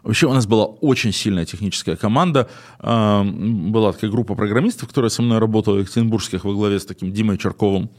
[0.02, 2.48] Вообще у нас была очень сильная техническая команда.
[2.78, 7.38] А, была такая группа программистов, которая со мной работала, екатеринбургских, во главе с таким Димой
[7.38, 7.90] Черковым.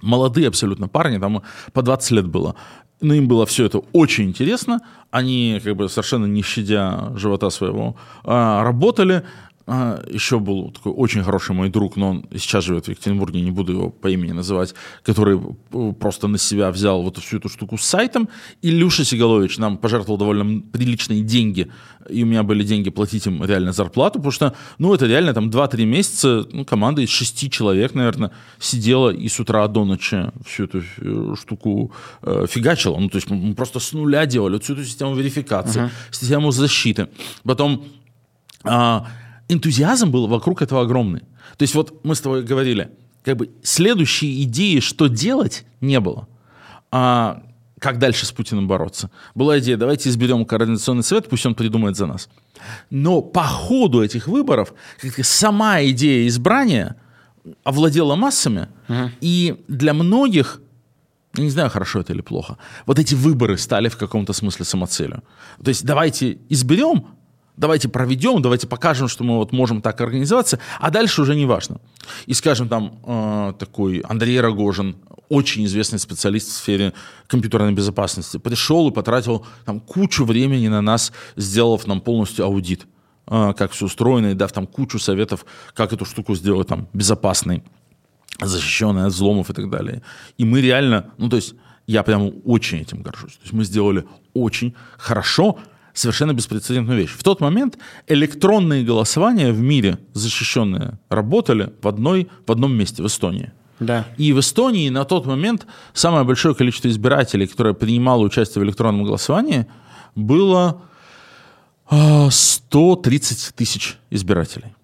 [0.00, 2.54] Молодые абсолютно парни, там по 20 лет было.
[3.00, 4.80] Но им было все это очень интересно.
[5.10, 9.22] Они, как бы совершенно не щадя живота своего, а, работали.
[9.70, 13.50] А, еще был такой очень хороший мой друг, но он сейчас живет в Екатеринбурге, не
[13.50, 17.76] буду его по имени называть, который э, просто на себя взял вот всю эту штуку
[17.76, 18.30] с сайтом.
[18.62, 21.70] И Люша Сигалович нам пожертвовал довольно приличные деньги,
[22.08, 25.50] и у меня были деньги платить им реально зарплату, потому что, ну, это реально там
[25.50, 30.64] 2-3 месяца, ну, команда из 6 человек, наверное, сидела и с утра до ночи всю
[30.64, 32.96] эту э, штуку э, фигачила.
[32.98, 35.90] Ну, то есть мы просто с нуля делали всю эту систему верификации, uh-huh.
[36.10, 37.08] систему защиты.
[37.44, 37.84] Потом...
[38.64, 39.06] А,
[39.48, 41.20] энтузиазм был вокруг этого огромный.
[41.56, 42.90] То есть вот мы с тобой говорили,
[43.24, 46.28] как бы следующей идеи, что делать, не было.
[46.90, 47.42] А
[47.78, 49.10] как дальше с Путиным бороться?
[49.34, 52.28] Была идея, давайте изберем координационный совет, пусть он придумает за нас.
[52.90, 54.74] Но по ходу этих выборов
[55.22, 56.96] сама идея избрания
[57.64, 59.10] овладела массами, угу.
[59.20, 60.60] и для многих
[61.34, 62.56] я не знаю, хорошо это или плохо.
[62.86, 65.22] Вот эти выборы стали в каком-то смысле самоцелью.
[65.62, 67.06] То есть давайте изберем,
[67.58, 71.80] давайте проведем, давайте покажем, что мы вот можем так организоваться, а дальше уже не важно.
[72.26, 74.96] И, скажем, там э, такой Андрей Рогожин,
[75.28, 76.94] очень известный специалист в сфере
[77.26, 82.86] компьютерной безопасности, пришел и потратил там кучу времени на нас, сделав нам полностью аудит,
[83.26, 85.44] э, как все устроено, и дав там кучу советов,
[85.74, 87.62] как эту штуку сделать там безопасной,
[88.40, 90.02] защищенной от взломов и так далее.
[90.38, 91.54] И мы реально, ну то есть
[91.86, 93.32] я прям очень этим горжусь.
[93.32, 95.58] То есть мы сделали очень хорошо,
[95.98, 97.10] совершенно беспрецедентную вещь.
[97.10, 103.06] В тот момент электронные голосования в мире защищенные работали в, одной, в одном месте, в
[103.06, 103.52] Эстонии.
[103.80, 104.06] Да.
[104.16, 109.04] И в Эстонии на тот момент самое большое количество избирателей, которое принимало участие в электронном
[109.04, 109.66] голосовании,
[110.14, 110.82] было
[111.90, 114.74] 130 а, тысяч избирателей.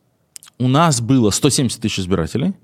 [0.59, 2.55] У нас было 170 тысяч избирателей,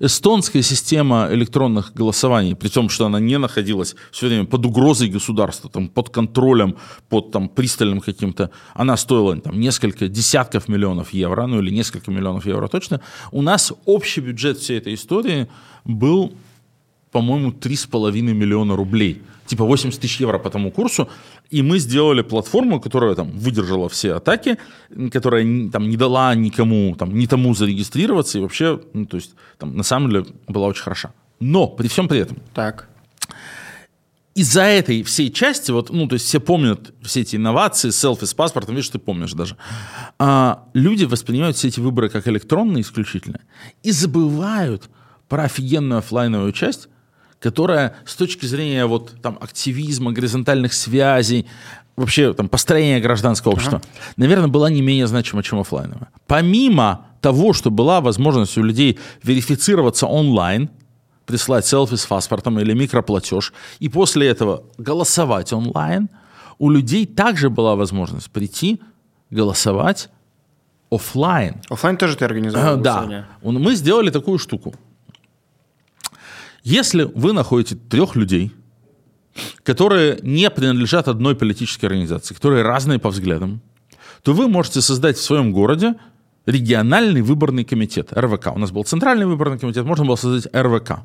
[0.00, 5.70] эстонская система электронных голосований, при том, что она не находилась все время под угрозой государства,
[5.70, 6.76] там, под контролем,
[7.08, 12.46] под там, пристальным каким-то, она стоила там, несколько десятков миллионов евро, ну или несколько миллионов
[12.46, 13.00] евро точно.
[13.32, 15.48] У нас общий бюджет всей этой истории
[15.84, 16.32] был,
[17.10, 21.08] по-моему, 3,5 миллиона рублей– типа 80 тысяч евро по тому курсу,
[21.50, 24.58] и мы сделали платформу, которая там выдержала все атаки,
[25.12, 29.76] которая там не дала никому, там, ни тому зарегистрироваться, и вообще, ну, то есть, там,
[29.76, 31.12] на самом деле была очень хороша.
[31.40, 32.38] Но при всем при этом...
[32.54, 32.88] Так.
[34.34, 38.34] Из-за этой всей части, вот, ну, то есть все помнят все эти инновации, селфи с
[38.34, 39.56] паспортом, видишь, ты помнишь даже.
[40.18, 43.40] А, люди воспринимают все эти выборы как электронные исключительно
[43.84, 44.90] и забывают
[45.28, 46.88] про офигенную офлайновую часть,
[47.44, 51.44] которая с точки зрения вот там активизма, горизонтальных связей,
[51.94, 54.12] вообще там построения гражданского общества, ага.
[54.16, 56.08] наверное, была не менее значима, чем офлайновая.
[56.26, 60.70] Помимо того, что была возможность у людей верифицироваться онлайн,
[61.26, 66.08] прислать селфи с паспортом или микроплатеж, и после этого голосовать онлайн,
[66.58, 68.80] у людей также была возможность прийти
[69.28, 70.08] голосовать
[70.90, 71.56] офлайн.
[71.68, 72.78] Офлайн тоже ты организовал?
[72.78, 73.26] Да.
[73.42, 74.74] Мы сделали такую штуку.
[76.64, 78.50] Если вы находите трех людей,
[79.62, 83.60] которые не принадлежат одной политической организации, которые разные по взглядам,
[84.22, 85.94] то вы можете создать в своем городе
[86.46, 88.48] региональный выборный комитет, РВК.
[88.54, 91.00] У нас был центральный выборный комитет, можно было создать РВК.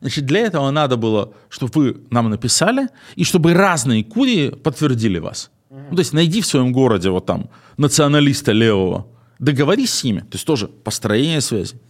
[0.00, 5.50] Значит, для этого надо было, чтобы вы нам написали, и чтобы разные курии подтвердили вас.
[5.70, 9.06] Ну, то есть найди в своем городе вот там националиста левого,
[9.38, 11.80] договорись с ними, то есть тоже построение связи.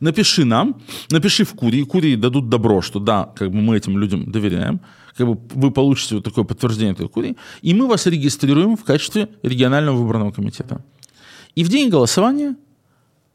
[0.00, 4.30] Напиши нам, напиши в Курии, Курии дадут добро, что да, как бы мы этим людям
[4.30, 4.80] доверяем,
[5.16, 9.28] как бы вы получите вот такое подтверждение этой Курии, и мы вас регистрируем в качестве
[9.42, 10.84] регионального выборного комитета.
[11.54, 12.56] И в день голосования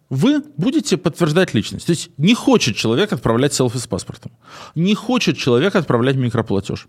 [0.09, 1.85] вы будете подтверждать личность.
[1.85, 4.31] То есть не хочет человек отправлять селфи с паспортом.
[4.75, 6.87] Не хочет человек отправлять микроплатеж.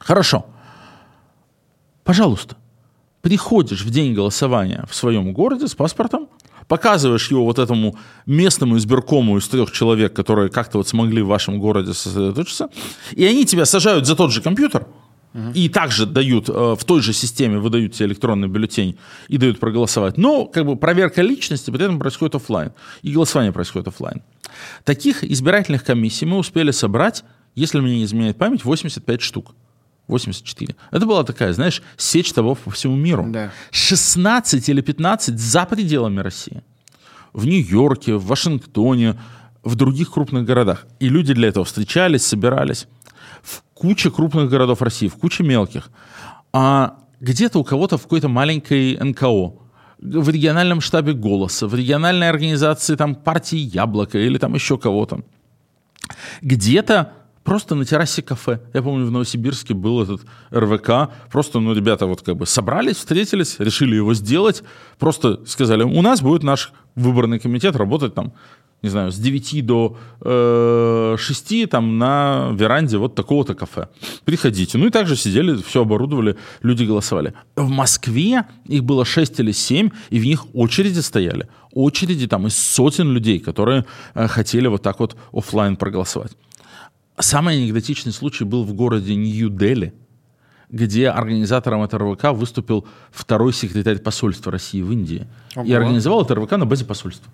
[0.00, 0.46] Хорошо.
[2.04, 2.56] Пожалуйста,
[3.22, 6.28] приходишь в день голосования в своем городе с паспортом,
[6.68, 7.96] показываешь его вот этому
[8.26, 12.68] местному избиркому из трех человек, которые как-то вот смогли в вашем городе сосредоточиться,
[13.12, 14.86] и они тебя сажают за тот же компьютер,
[15.52, 18.96] и также дают э, в той же системе выдают тебе электронный бюллетень
[19.26, 20.16] и дают проголосовать.
[20.16, 22.72] Но как бы проверка личности при этом происходит офлайн.
[23.02, 24.22] И голосование происходит офлайн.
[24.84, 27.24] Таких избирательных комиссий мы успели собрать,
[27.56, 29.56] если мне не изменяет память, 85 штук.
[30.08, 30.74] 84.
[30.90, 33.26] Это была такая, знаешь, сеть того по всему миру.
[33.28, 33.50] Да.
[33.70, 36.62] 16 или 15 за пределами России.
[37.32, 39.18] В Нью-Йорке, в Вашингтоне,
[39.62, 40.86] в других крупных городах.
[41.00, 42.86] И люди для этого встречались, собирались.
[43.42, 45.90] В куче крупных городов России, в куче мелких.
[46.52, 49.54] А где-то у кого-то в какой-то маленькой НКО,
[49.98, 55.22] в региональном штабе «Голоса», в региональной организации там, партии «Яблоко» или там еще кого-то.
[56.42, 57.12] Где-то
[57.44, 58.60] просто на террасе кафе.
[58.72, 61.12] Я помню, в Новосибирске был этот РВК.
[61.30, 64.64] Просто, ну, ребята вот как бы собрались, встретились, решили его сделать.
[64.98, 68.32] Просто сказали, у нас будет наш выборный комитет работать там,
[68.82, 73.88] не знаю, с 9 до э, 6 там на веранде вот такого-то кафе.
[74.24, 74.78] Приходите.
[74.78, 77.32] Ну и также сидели, все оборудовали, люди голосовали.
[77.56, 81.48] В Москве их было 6 или 7, и в них очереди стояли.
[81.72, 86.32] Очереди там из сотен людей, которые э, хотели вот так вот офлайн проголосовать.
[87.18, 89.94] Самый анекдотичный случай был в городе Нью-Дели,
[90.68, 95.28] где организатором этого РВК выступил второй секретарь посольства России в Индии.
[95.54, 95.64] Ого.
[95.64, 97.32] И организовал это РВК на базе посольства.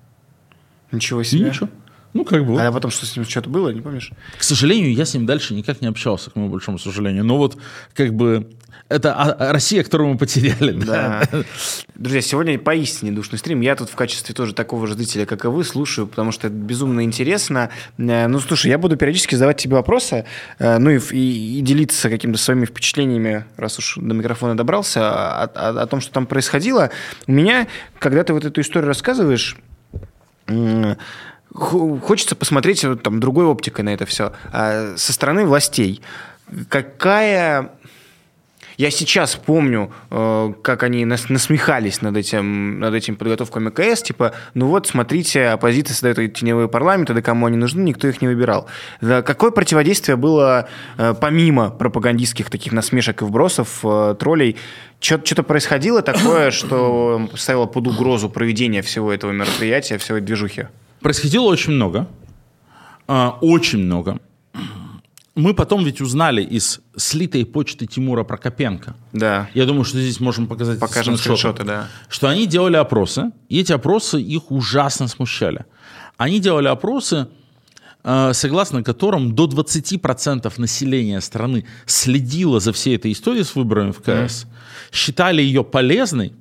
[0.92, 1.48] Ничего И себе.
[1.48, 1.68] ничего.
[2.12, 2.60] Ну, как бы.
[2.60, 4.10] А потом что с ним что-то было, не помнишь?
[4.38, 7.24] К сожалению, я с ним дальше никак не общался, к моему большому сожалению.
[7.24, 7.56] Но вот
[7.94, 8.50] как бы
[8.88, 10.72] это а- а Россия, которую мы потеряли.
[10.72, 11.22] Да.
[11.30, 11.42] Да.
[11.94, 13.60] Друзья, сегодня поистине душный стрим.
[13.60, 16.56] Я тут в качестве тоже такого же зрителя, как и вы, слушаю, потому что это
[16.56, 17.70] безумно интересно.
[17.98, 20.24] Э, Ну, слушай, я буду периодически задавать тебе вопросы,
[20.58, 25.44] э, ну и, и- и делиться какими-то своими впечатлениями, раз уж до микрофона добрался, о,
[25.44, 26.90] о- о том, что там происходило.
[27.28, 27.68] У меня,
[28.00, 29.56] когда ты вот эту историю рассказываешь,
[31.54, 34.32] хочется посмотреть вот там другой оптикой на это все.
[34.52, 36.00] Со стороны властей.
[36.68, 37.70] Какая
[38.80, 44.32] я сейчас помню, э, как они нас насмехались над этим, над этим подготовкой МКС, типа,
[44.54, 48.68] ну вот, смотрите, оппозиция создает теневые парламенты, да кому они нужны, никто их не выбирал.
[49.02, 54.56] Да Какое противодействие было э, помимо пропагандистских таких насмешек и вбросов, э, троллей?
[54.98, 60.68] Что-то происходило такое, что ставило под угрозу проведение всего этого мероприятия, всей этой движухи?
[61.00, 62.06] Происходило очень много.
[63.06, 64.18] А, Очень много.
[65.34, 68.94] Мы потом ведь узнали из слитой почты Тимура Прокопенко.
[69.12, 69.48] Да.
[69.54, 71.64] Я думаю, что здесь можем показать Покажем скриншоты.
[71.64, 71.88] да.
[72.08, 75.64] Что они делали опросы, и эти опросы их ужасно смущали.
[76.16, 77.28] Они делали опросы,
[78.04, 84.00] э, согласно которым до 20% населения страны следило за всей этой историей с выборами в
[84.02, 84.46] КС,
[84.92, 86.32] считали ее полезной,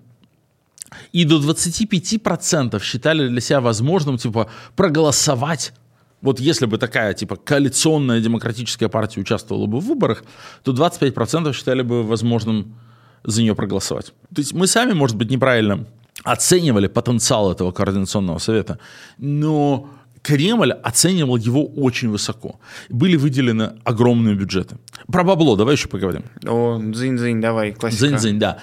[1.11, 5.73] и до 25% считали для себя возможным, типа, проголосовать.
[6.21, 10.23] Вот если бы такая, типа, коалиционная демократическая партия участвовала бы в выборах,
[10.63, 12.75] то 25% считали бы возможным
[13.23, 14.13] за нее проголосовать.
[14.33, 15.85] То есть мы сами, может быть, неправильно
[16.23, 18.79] оценивали потенциал этого координационного совета,
[19.17, 19.89] но
[20.21, 22.59] Кремль оценивал его очень высоко.
[22.89, 24.77] Были выделены огромные бюджеты.
[25.07, 26.23] Про бабло давай еще поговорим.
[26.45, 28.05] О, дзынь-дзынь, давай, классика.
[28.05, 28.57] Дзынь-дзынь, да.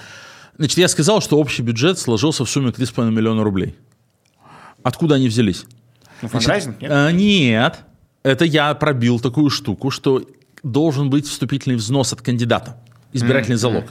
[0.57, 3.75] Значит, я сказал, что общий бюджет сложился в сумме 3,5 миллиона рублей.
[4.83, 5.65] Откуда они взялись?
[6.21, 6.91] Ну, фандрайзинг, нет?
[6.91, 7.79] Э, нет.
[8.23, 10.23] Это я пробил такую штуку, что
[10.63, 12.77] должен быть вступительный взнос от кандидата.
[13.17, 13.85] Избирательный залог.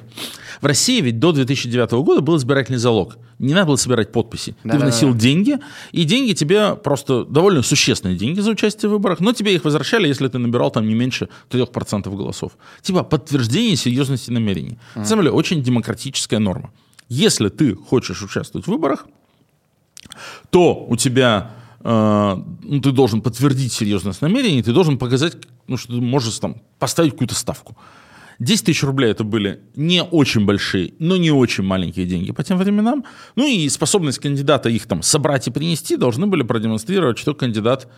[0.60, 3.18] В России ведь до 2009 года был избирательный залог.
[3.38, 4.52] Не надо было собирать подписи.
[4.52, 4.86] Ты Да-да-да.
[4.86, 5.58] вносил деньги,
[5.92, 10.08] и деньги тебе просто довольно существенные деньги за участие в выборах, но тебе их возвращали,
[10.08, 12.52] если ты набирал там не меньше 3% голосов.
[12.80, 14.78] Типа подтверждение серьезности намерений.
[14.94, 16.72] На самом деле очень демократическая норма.
[17.08, 19.06] Если ты хочешь участвовать в выборах,
[20.50, 25.36] то у тебя э, ну, ты должен подтвердить серьезность намерений, ты должен показать,
[25.68, 27.76] ну, что ты можешь там поставить какую-то ставку.
[28.38, 32.58] 10 тысяч рублей это были не очень большие, но не очень маленькие деньги по тем
[32.58, 33.04] временам.
[33.34, 37.88] Ну и способность кандидата их там собрать и принести должны были продемонстрировать, что кандидат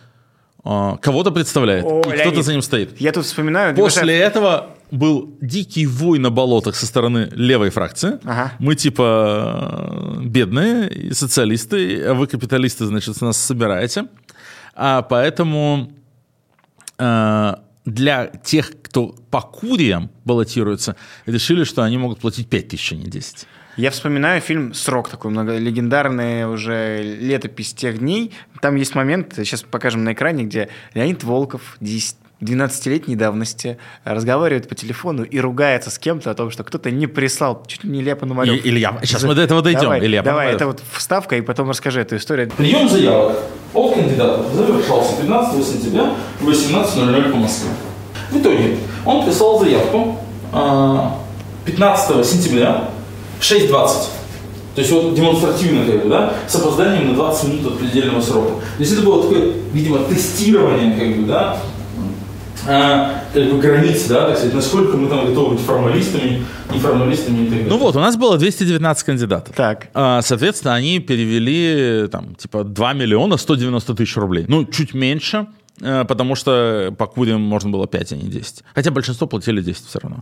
[0.63, 2.99] э, кого-то представляет, О, и кто-то за ним стоит.
[2.99, 3.75] Я тут вспоминаю...
[3.75, 8.19] После этого был дикий вой на болотах со стороны левой фракции.
[8.23, 8.53] Ага.
[8.59, 14.05] Мы типа э, бедные социалисты, а вы капиталисты, значит, с нас собираете.
[14.73, 15.91] А поэтому
[16.97, 17.53] э,
[17.89, 23.05] для тех, кто по куриям баллотируется, решили, что они могут платить 5 тысяч, а не
[23.05, 23.47] 10.
[23.77, 28.33] Я вспоминаю фильм «Срок», такой много, легендарный уже летопись тех дней.
[28.61, 34.75] Там есть момент, сейчас покажем на экране, где Леонид Волков, 10 12-летней давности разговаривает по
[34.75, 38.15] телефону и ругается с кем-то о том, что кто-то не прислал, чуть ли не Илья
[38.15, 38.53] Пономарев.
[38.65, 39.81] И- Илья, сейчас мы до этого дойдем.
[39.81, 40.55] Давай, Илья давай Пономарев.
[40.55, 42.49] это вот вставка, и потом расскажи эту историю.
[42.57, 43.37] Прием заявок
[43.73, 47.69] от кандидатов завершался 15 сентября в 18.00 по Москве.
[48.31, 50.17] В итоге он прислал заявку
[50.53, 51.17] а,
[51.65, 52.89] 15 сентября
[53.39, 53.69] в 6.20.
[54.75, 58.51] То есть вот демонстративно, как бы, да, с опозданием на 20 минут от предельного срока.
[58.51, 61.59] То есть это было такое, видимо, тестирование, как бы, да, а,
[62.65, 66.43] как бы границ, да, так сказать, насколько мы там готовы быть формалистами,
[66.73, 67.67] неформалистами и так далее.
[67.69, 69.55] Ну вот, у нас было 219 кандидатов.
[69.55, 69.89] Так.
[69.93, 74.45] А, Соответственно, они перевели там типа 2 миллиона 190 тысяч рублей.
[74.47, 75.47] Ну, чуть меньше,
[75.81, 78.63] э, потому что по курям можно было 5, а не 10.
[78.73, 80.19] Хотя большинство платили 10 все равно.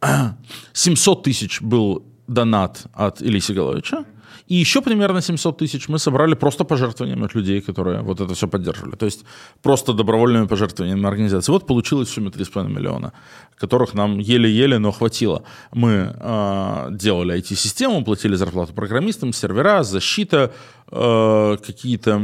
[0.72, 4.04] 700 тысяч был донат от Ильи Сигаловича.
[4.48, 8.46] И еще примерно 700 тысяч мы собрали просто пожертвованиями от людей, которые вот это все
[8.46, 8.96] поддерживали.
[8.96, 9.24] То есть
[9.62, 11.52] просто добровольными пожертвованиями организации.
[11.52, 13.12] Вот получилось в сумме 3,5 миллиона,
[13.56, 15.42] которых нам еле-еле, но хватило.
[15.72, 20.50] Мы э, делали IT-систему, платили зарплату программистам, сервера, защита,
[20.90, 22.22] э, какие-то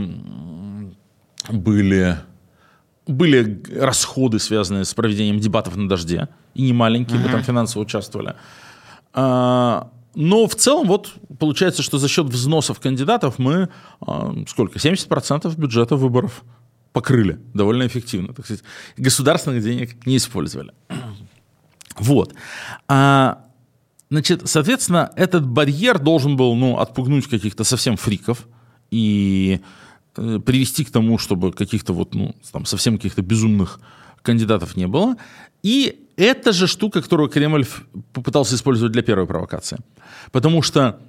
[1.50, 2.16] были
[3.08, 8.34] были расходы, связанные с проведением дебатов на дожде, и не маленькие, мы там финансово участвовали.
[9.14, 13.68] А, но в целом вот получается, что за счет взносов кандидатов мы
[14.00, 16.44] а, сколько, 70% бюджета выборов
[16.92, 18.32] покрыли довольно эффективно.
[18.34, 18.64] Так сказать,
[18.96, 20.72] государственных денег не использовали.
[21.96, 22.34] Вот.
[22.86, 23.44] А,
[24.10, 28.46] значит, соответственно, этот барьер должен был ну, отпугнуть каких-то совсем фриков
[28.90, 29.60] и
[30.16, 33.80] э, привести к тому, чтобы каких-то вот, ну, там, совсем каких-то безумных
[34.22, 35.16] кандидатов не было.
[35.62, 37.64] И это же штука, которую Кремль
[38.12, 39.78] попытался использовать для первой провокации.
[40.32, 41.00] Потому что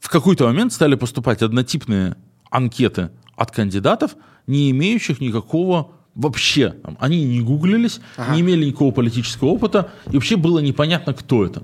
[0.00, 2.16] в какой-то момент стали поступать однотипные
[2.50, 4.16] анкеты от кандидатов,
[4.46, 6.70] не имеющих никакого вообще.
[6.70, 8.00] там, Они не гуглились,
[8.30, 11.62] не имели никакого политического опыта, и вообще было непонятно, кто это.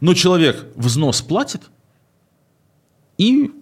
[0.00, 1.62] Но человек взнос платит
[3.16, 3.52] и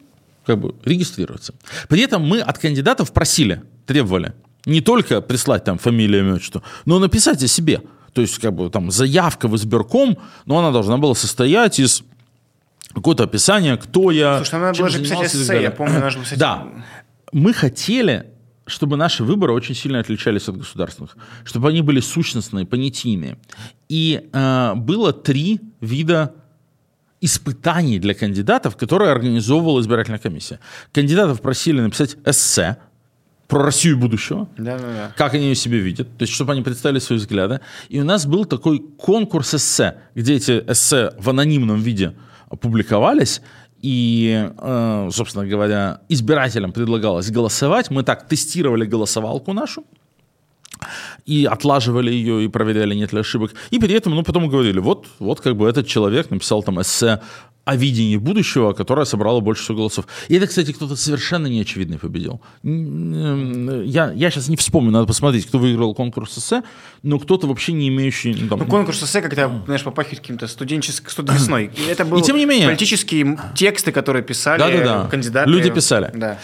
[0.45, 1.55] как бы регистрируется.
[1.89, 4.35] При этом мы от кандидатов просили, требовали
[4.66, 7.82] не только прислать там фамилию, имя, отчество, но написать о себе.
[8.14, 12.02] То есть как бы там заявка в избирком, но она должна была состоять из
[12.94, 16.38] какое-то описание, кто я, Слушай, надо было же писать эссе, я помню, надо было писать...
[16.38, 16.68] Да.
[17.32, 18.30] Мы хотели,
[18.66, 23.36] чтобы наши выборы очень сильно отличались от государственных, чтобы они были сущностные, понятийные.
[23.88, 26.34] И э, было три вида
[27.20, 30.60] испытаний для кандидатов, которые организовывала избирательная комиссия.
[30.92, 32.76] Кандидатов просили написать эссе
[33.49, 35.12] про Россию будущего, Да, да, да.
[35.16, 37.61] как они ее себе видят, то есть чтобы они представили свои взгляды.
[37.88, 42.14] И у нас был такой конкурс эссе, где эти эссе в анонимном виде
[42.61, 43.42] публиковались,
[43.82, 47.90] и, э, собственно говоря, избирателям предлагалось голосовать.
[47.90, 49.84] Мы так тестировали голосовалку нашу,
[51.26, 53.53] и отлаживали ее, и проверяли, нет ли ошибок.
[53.70, 57.20] И при этом, ну, потом говорили, вот, вот как бы этот человек написал там эссе
[57.66, 60.05] о видении будущего, которое собрало больше всего голосов.
[60.28, 62.43] И это, кстати, кто-то совершенно неочевидный победил.
[62.62, 66.62] М, Я, я сейчас не вспомню, надо посмотреть, кто выиграл конкурс эссе,
[67.03, 68.35] но кто-то вообще не имеющий...
[68.39, 71.70] ну, там, Ну, конкурс эссе, когда, знаешь, попахивает каким-то студенческим, студвесной.
[71.91, 75.09] Это были И тем не менее- политические тексты, которые писали Да-да-да.
[75.09, 75.49] кандидаты.
[75.51, 76.11] Люди писали.
[76.14, 76.39] Да.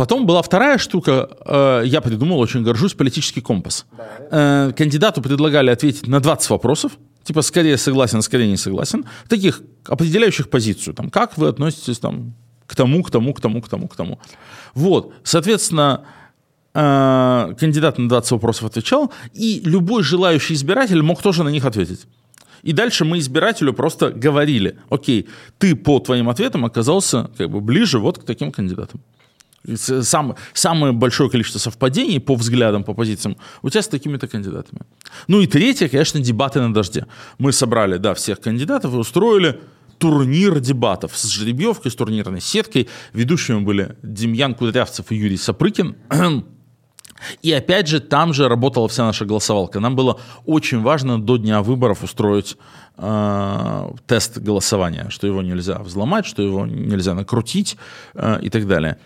[0.00, 3.84] Потом была вторая штука, э, я придумал, очень горжусь, политический компас.
[4.30, 6.92] Э, кандидату предлагали ответить на 20 вопросов,
[7.22, 12.32] типа скорее согласен, скорее не согласен, таких определяющих позицию, там, как вы относитесь там,
[12.66, 14.18] к тому, к тому, к тому, к тому, к тому.
[14.74, 16.00] Вот, соответственно,
[16.72, 22.06] э, кандидат на 20 вопросов отвечал, и любой желающий избиратель мог тоже на них ответить.
[22.62, 25.28] И дальше мы избирателю просто говорили, окей,
[25.58, 29.02] ты по твоим ответам оказался как бы ближе вот к таким кандидатам.
[29.76, 34.82] Сам, самое большое количество совпадений по взглядам, по позициям у тебя с такими-то кандидатами.
[35.28, 37.06] Ну и третье, конечно, дебаты на дожде.
[37.38, 39.60] Мы собрали, да, всех кандидатов и устроили
[39.98, 42.88] турнир дебатов с жеребьевкой, с турнирной сеткой.
[43.12, 45.94] Ведущими были Демьян Кудрявцев и Юрий Сапрыкин.
[47.42, 49.78] И опять же, там же работала вся наша голосовалка.
[49.78, 52.56] Нам было очень важно до дня выборов устроить
[52.96, 57.76] э, тест голосования, что его нельзя взломать, что его нельзя накрутить
[58.14, 58.96] э, и так далее.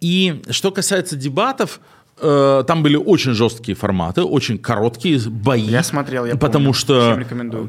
[0.00, 1.80] И что касается дебатов,
[2.20, 5.62] э, там были очень жесткие форматы, очень короткие бои.
[5.62, 6.74] Я смотрел, я Потому помню.
[6.74, 7.20] что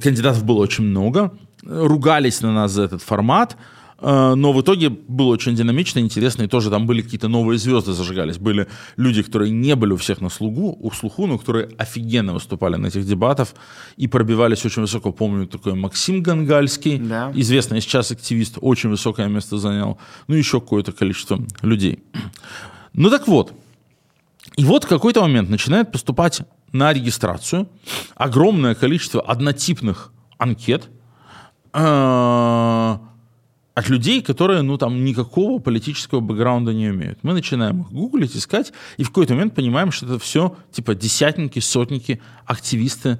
[0.01, 1.31] кандидатов было очень много.
[1.63, 3.57] Ругались на нас за этот формат.
[4.01, 7.93] Э, Но в итоге было очень динамично, интересно, и тоже там были какие-то новые звезды
[7.93, 8.37] зажигались.
[8.37, 12.75] Были люди, которые не были у всех на слугу, у слуху, но которые офигенно выступали
[12.77, 13.49] на этих дебатах
[13.97, 15.11] и пробивались очень высоко.
[15.11, 17.31] Помню, такой Максим Гангальский, Да.
[17.35, 19.97] известный сейчас активист, очень высокое место занял.
[20.27, 21.99] Ну, еще какое-то количество людей.
[22.93, 23.53] Ну так вот,
[24.55, 26.41] и вот в какой-то момент начинает поступать
[26.71, 27.67] на регистрацию
[28.15, 30.89] огромное количество однотипных анкет
[31.73, 32.97] э,
[33.79, 37.19] от людей, которые, ну, там, никакого политического бэкграунда не имеют.
[37.23, 41.59] Мы начинаем их гуглить, искать, и в какой-то момент понимаем, что это все, типа, десятники,
[41.59, 43.19] сотники, активисты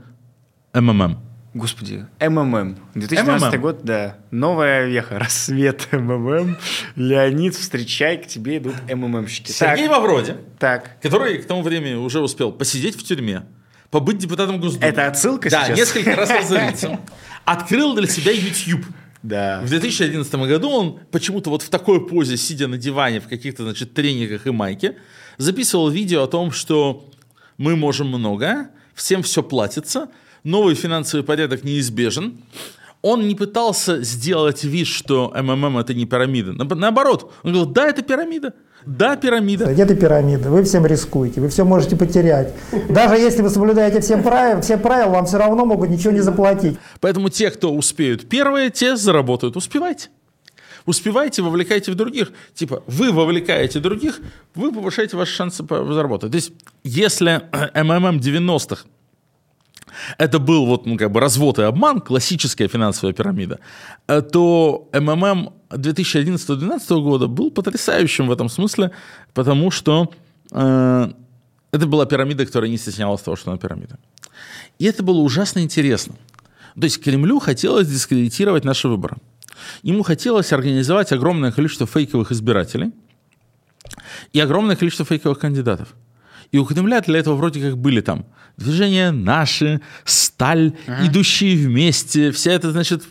[0.74, 1.20] МММ.
[1.56, 2.78] Господи, МММ.
[2.94, 3.62] 2012 МММ.
[3.62, 4.18] год, да.
[4.30, 6.58] Новая веха, рассвет МММ.
[6.96, 9.52] Леонид, встречай, к тебе идут МММщики.
[9.52, 11.00] Сергей Так, Мавроди, так.
[11.02, 13.46] который к тому времени уже успел посидеть в тюрьме,
[13.90, 14.86] побыть депутатом Госдумы.
[14.86, 15.78] Это отсылка Да, сейчас?
[15.80, 17.00] несколько раз разориться.
[17.46, 18.86] Открыл для себя YouTube.
[19.24, 19.62] Да.
[19.64, 23.94] В 2011 году он почему-то вот в такой позе, сидя на диване в каких-то, значит,
[23.94, 24.96] трениках и майке,
[25.38, 27.06] записывал видео о том, что
[27.58, 30.08] мы можем многое, всем все платится,
[30.44, 32.38] новый финансовый порядок неизбежен.
[33.02, 36.52] Он не пытался сделать вид, что МММ это не пирамида.
[36.52, 38.54] Наоб- Наоборот, он говорил, да, это пирамида.
[38.86, 39.74] Да, пирамида.
[39.74, 42.54] Нет и пирамиды, вы всем рискуете, вы все можете потерять.
[42.90, 46.78] Даже если вы соблюдаете всем правила, все правила, вам все равно могут ничего не заплатить.
[47.00, 49.58] Поэтому те, кто успеют первые, те заработают.
[49.58, 50.10] Успевайте.
[50.86, 52.32] Успевайте, вовлекайте в других.
[52.56, 54.22] Типа, вы вовлекаете других,
[54.56, 56.32] вы повышаете ваши шансы заработать.
[56.32, 56.52] То есть,
[56.84, 57.42] если
[57.76, 58.86] МММ 90-х
[60.18, 63.60] это был вот, ну, как бы развод и обман, классическая финансовая пирамида,
[64.08, 68.92] э, то МММ 2011-2012 года был потрясающим в этом смысле,
[69.34, 70.12] потому что
[70.52, 71.12] э,
[71.72, 73.98] это была пирамида, которая не стеснялась того, что она пирамида.
[74.80, 76.16] И это было ужасно интересно.
[76.76, 79.18] То есть Кремлю хотелось дискредитировать наши выборы.
[79.84, 82.92] Ему хотелось организовать огромное количество фейковых избирателей
[84.34, 85.90] и огромное количество фейковых кандидатов.
[86.52, 88.26] И у Кремля для этого вроде как были там
[88.58, 90.74] движения наши, сталь,
[91.04, 93.04] идущие вместе, вся эта, значит,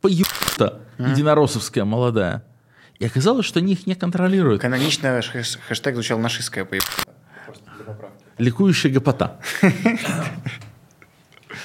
[0.00, 2.44] поебта единороссовская молодая.
[2.98, 4.60] И оказалось, что они их не контролируют.
[4.62, 6.84] Канонично хэш- хэштег звучал нашистская поеб...
[8.38, 9.40] Ликующая гопота.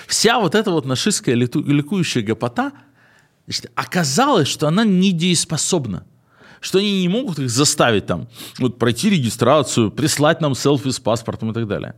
[0.08, 2.72] Вся вот эта вот нашистская ликующая гопота,
[3.46, 6.06] значит, оказалось, что она недееспособна.
[6.60, 8.28] Что они не могут их заставить там
[8.60, 11.96] вот, пройти регистрацию, прислать нам селфи с паспортом и так далее.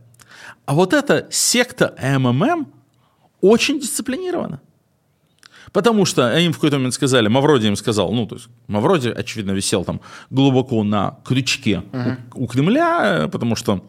[0.66, 2.66] А вот эта секта МММ
[3.40, 4.60] очень дисциплинирована.
[5.72, 9.52] Потому что им в какой-то момент сказали, Мавроди им сказал, ну, то есть Мавроди, очевидно,
[9.52, 10.00] висел там
[10.30, 11.82] глубоко на крючке
[12.34, 13.84] у, у Кремля, э, потому что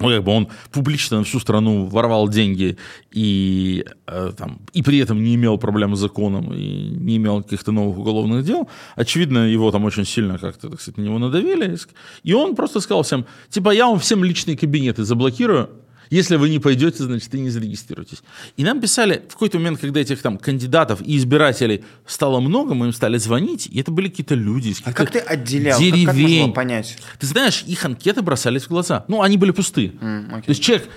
[0.00, 2.76] ну, как бы он публично на всю страну воровал деньги
[3.12, 7.72] и, э, там, и при этом не имел проблем с законом и не имел каких-то
[7.72, 8.68] новых уголовных дел.
[8.96, 11.76] Очевидно, его там очень сильно как-то, так сказать, на него надавили.
[12.24, 15.70] И он просто сказал всем, типа, я вам всем личные кабинеты заблокирую,
[16.10, 18.22] если вы не пойдете, значит, и не зарегистрируетесь.
[18.56, 22.86] И нам писали в какой-то момент, когда этих там кандидатов и избирателей стало много, мы
[22.86, 25.78] им стали звонить, и это были какие-то люди из А каких-то как ты отделял?
[25.78, 26.52] Как, как можно деревень.
[26.52, 26.98] понять?
[27.18, 29.04] Ты знаешь, их анкеты бросались в глаза.
[29.08, 29.92] Ну, они были пустые.
[30.30, 30.42] окей.
[30.42, 30.88] То есть человек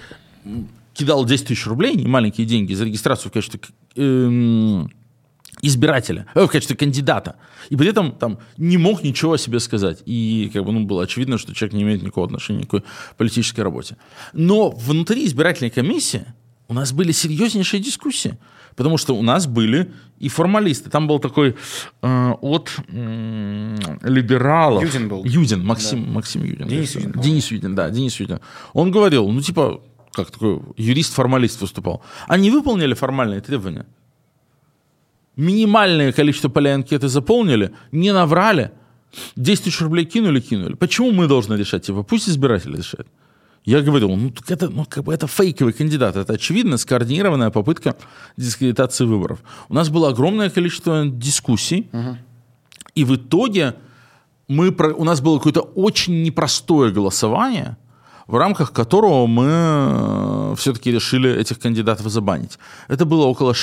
[0.93, 4.91] кидал 10 тысяч рублей, не маленькие деньги, за регистрацию в качестве к- эм,
[5.62, 7.36] избирателя, э, в качестве кандидата.
[7.70, 10.03] И при этом там не мог ничего о себе сказать.
[10.05, 12.84] И как бы ну, было очевидно, что человек не имеет никакого отношения к никакой
[13.18, 13.97] политической работе.
[14.34, 16.26] Но внутри избирательной комиссии
[16.68, 18.38] у нас были серьезнейшие дискуссии.
[18.76, 20.91] Потому что у нас были и формалисты.
[20.91, 21.55] Там был такой
[22.03, 24.84] э, от м, либералов.
[24.84, 25.26] Юдин был.
[25.26, 26.68] Юдин, Максим, Максим Юдин.
[26.68, 26.95] Денис.
[26.95, 27.12] Юдин.
[27.20, 28.39] Денис Юдин, да, Денис Юдин.
[28.74, 29.82] Он говорил, ну типа,
[30.12, 32.03] как такой юрист-формалист выступал.
[32.28, 33.88] Они выполнили формальные требования.
[35.38, 38.71] Минимальное количество полей анкеты заполнили, не наврали,
[39.35, 40.73] 10 тысяч рублей кинули, кинули.
[40.73, 41.85] Почему мы должны решать?
[41.85, 43.07] Типа, пусть избиратель решает.
[43.63, 46.15] Я говорил, ну, это, ну, как бы это фейковый кандидат.
[46.15, 47.95] Это, очевидно, скоординированная попытка
[48.38, 49.39] дискредитации выборов.
[49.69, 51.89] У нас было огромное количество дискуссий,
[52.95, 53.75] и в итоге
[54.47, 57.77] мы, у нас было какое-то очень непростое голосование,
[58.25, 62.57] в рамках которого мы все-таки решили этих кандидатов забанить.
[62.88, 63.53] Это было около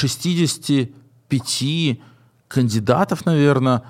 [1.31, 1.99] 65
[2.49, 3.83] кандидатов, наверное.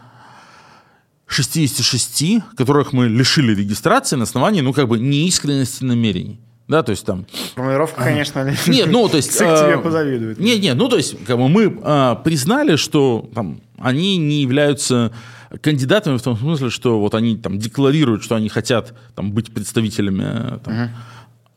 [1.26, 6.39] 66, которых мы лишили регистрации на основании, ну, как бы, неискренности намерений.
[6.68, 7.26] Да, то есть там...
[7.55, 9.32] Формулировка, конечно, Нет, ну, то есть...
[9.32, 10.39] ЦИК тебе позавидует.
[10.39, 15.12] Нет, нет, ну, то есть, как бы мы э, признали, что там, они не являются
[15.61, 20.24] кандидатами в том смысле, что вот они там декларируют, что они хотят там, быть представителями
[20.24, 20.91] э, там,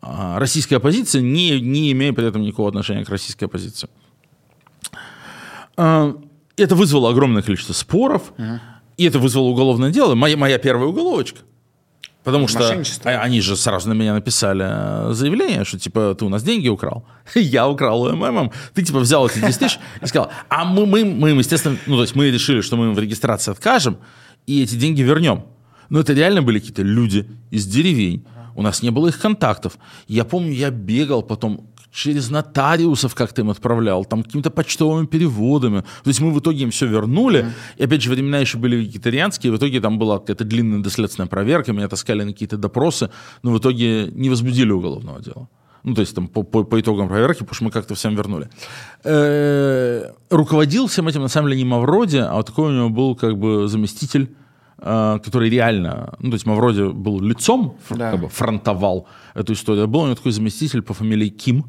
[0.01, 3.87] а, российской оппозиции, не, не имея при этом никакого отношения к российской оппозиции.
[5.77, 6.15] А,
[6.57, 8.33] Это вызвало огромное количество споров,
[8.97, 10.15] и это вызвало уголовное дело.
[10.15, 11.39] Моя, моя первая уголовочка.
[12.23, 16.29] Потому что а- они же сразу на меня написали э, заявление, что типа ты у
[16.29, 17.05] нас деньги украл.
[17.35, 18.51] Я украл у МММ.
[18.73, 21.95] Ты типа взял эти 10 тысяч и сказал, а мы, мы, мы, им, естественно, ну
[21.95, 23.99] то есть мы решили, что мы им в регистрации откажем
[24.45, 25.45] и эти деньги вернем.
[25.87, 28.25] Но это реально были какие-то люди из деревень.
[28.55, 29.77] У нас не было их контактов.
[30.09, 35.81] Я помню, я бегал потом через нотариусов как-то им отправлял, там какими-то почтовыми переводами.
[36.03, 37.45] То есть мы в итоге им все вернули.
[37.79, 41.73] И опять же, времена еще были вегетарианские, в итоге там была какая-то длинная доследственная проверка,
[41.73, 43.09] меня таскали на какие-то допросы,
[43.43, 45.47] но в итоге не возбудили уголовного дела.
[45.83, 48.47] Ну, то есть там по, по- по итогам проверки, потому что мы как-то всем вернули.
[49.03, 53.15] Э, Руководил всем этим, на самом деле, не Мавроди, а вот такой у него был
[53.15, 54.27] как бы заместитель,
[54.79, 58.11] э, который реально, ну, то есть Мавроди был лицом, Да.
[58.11, 59.83] как бы фронтовал эту историю.
[59.85, 61.63] А Был у него такой заместитель по фамилии Ким,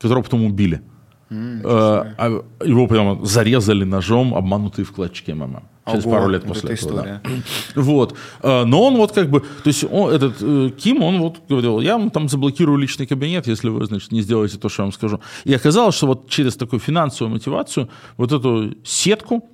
[0.00, 0.82] которого потом убили.
[1.30, 5.62] Э, а его прямо зарезали ножом, обманутые в клочке МММ.
[5.86, 7.02] Через Ого, пару лет вот после это этого.
[7.02, 7.22] да.
[7.76, 8.16] Вот.
[8.42, 11.80] Э, Но он вот как бы, то есть он, этот э, Ким, он вот говорил,
[11.80, 14.92] я вам там заблокирую личный кабинет, если вы, значит, не сделаете то, что я вам
[14.92, 15.20] скажу.
[15.44, 19.48] И оказалось, что вот через такую финансовую мотивацию вот эту сетку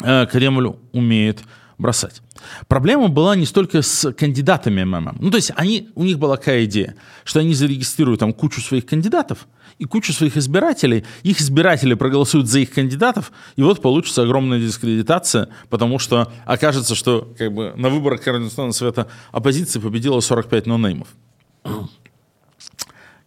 [0.00, 1.42] э, Кремль умеет
[1.78, 2.22] бросать.
[2.68, 5.16] Проблема была не столько с кандидатами МММ.
[5.20, 8.86] Ну, то есть они, у них была какая идея, что они зарегистрируют там кучу своих
[8.86, 9.46] кандидатов
[9.78, 11.04] и кучу своих избирателей.
[11.22, 17.32] Их избиратели проголосуют за их кандидатов, и вот получится огромная дискредитация, потому что окажется, что
[17.36, 21.08] как бы, на выборах Координационного совета оппозиции победило 45 нонеймов.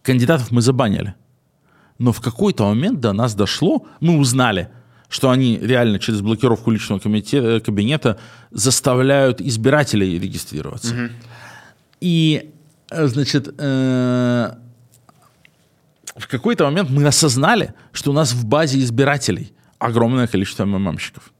[0.02, 1.14] Кандидатов мы забанили.
[1.98, 4.70] Но в какой-то момент до нас дошло, мы узнали,
[5.10, 8.16] что они реально через блокировку личного комите- э, кабинета
[8.52, 10.94] заставляют избирателей регистрироваться.
[12.00, 12.50] И,
[12.90, 14.54] э, значит, э,
[16.16, 21.32] в какой-то момент мы осознали, что у нас в базе избирателей огромное количество МММщиков.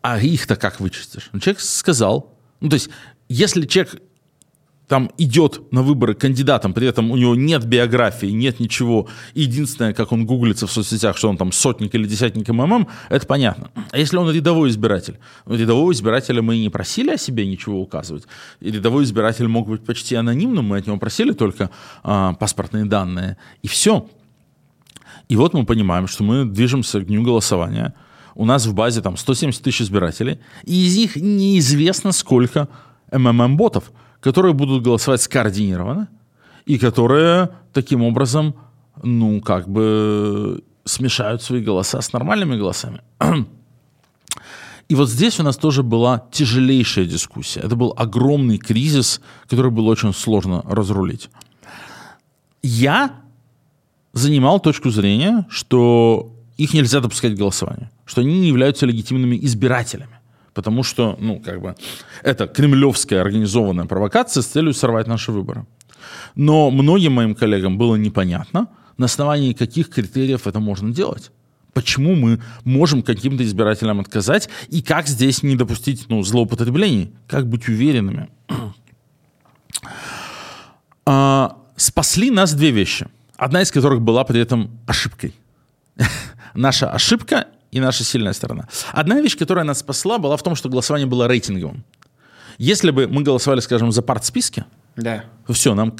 [0.00, 1.28] А их-то как вычистишь?
[1.32, 2.38] Ну, человек сказал.
[2.60, 2.88] Ну, то есть,
[3.28, 4.00] если человек
[4.88, 10.12] там идет на выборы кандидатом, при этом у него нет биографии, нет ничего, единственное, как
[10.12, 13.70] он гуглится в соцсетях, что он там сотник или десятник МММ, это понятно.
[13.90, 15.18] А если он рядовой избиратель?
[15.46, 18.24] Ну, рядового избирателя мы и не просили о себе ничего указывать.
[18.60, 21.70] И рядовой избиратель мог быть почти анонимным, мы от него просили только
[22.02, 24.06] а, паспортные данные, и все.
[25.28, 27.94] И вот мы понимаем, что мы движемся к дню голосования.
[28.34, 32.68] У нас в базе там 170 тысяч избирателей, и из них неизвестно сколько
[33.10, 36.08] МММ-ботов, которые будут голосовать скоординированно,
[36.64, 38.54] и которые таким образом,
[39.02, 43.00] ну, как бы смешают свои голоса с нормальными голосами.
[44.88, 47.60] И вот здесь у нас тоже была тяжелейшая дискуссия.
[47.60, 51.30] Это был огромный кризис, который было очень сложно разрулить.
[52.62, 53.20] Я
[54.12, 60.11] занимал точку зрения, что их нельзя допускать к голосованию, что они не являются легитимными избирателями.
[60.54, 61.74] Потому что, ну, как бы,
[62.22, 65.66] это кремлевская организованная провокация с целью сорвать наши выборы.
[66.34, 71.30] Но многим моим коллегам было непонятно, на основании каких критериев это можно делать.
[71.72, 77.68] Почему мы можем каким-то избирателям отказать, и как здесь не допустить ну, злоупотреблений, как быть
[77.68, 78.28] уверенными.
[81.04, 85.34] А, спасли нас две вещи, одна из которых была при этом ошибкой.
[86.54, 88.68] Наша ошибка и наша сильная сторона.
[88.92, 91.84] Одна вещь, которая нас спасла, была в том, что голосование было рейтинговым.
[92.58, 94.64] Если бы мы голосовали, скажем, за партсписки,
[94.96, 95.24] Да.
[95.46, 95.90] то все, нам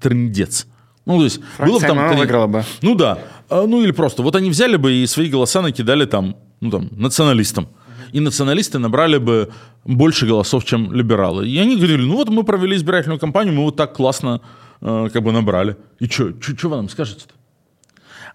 [0.00, 0.66] трындец.
[1.04, 1.96] Ну, то есть, Фракция было бы там...
[1.98, 2.64] МММ три- выиграла бы.
[2.80, 3.18] Ну да.
[3.48, 6.88] А, Ну или просто, вот они взяли бы и свои голоса накидали там, ну там,
[6.92, 7.68] националистам.
[8.12, 9.52] И националисты набрали бы
[9.84, 11.48] больше голосов, чем либералы.
[11.48, 14.40] И они говорили, ну вот мы провели избирательную кампанию, мы вот так классно
[14.80, 15.76] э, как бы набрали.
[15.98, 17.34] И что, что вы нам скажете-то?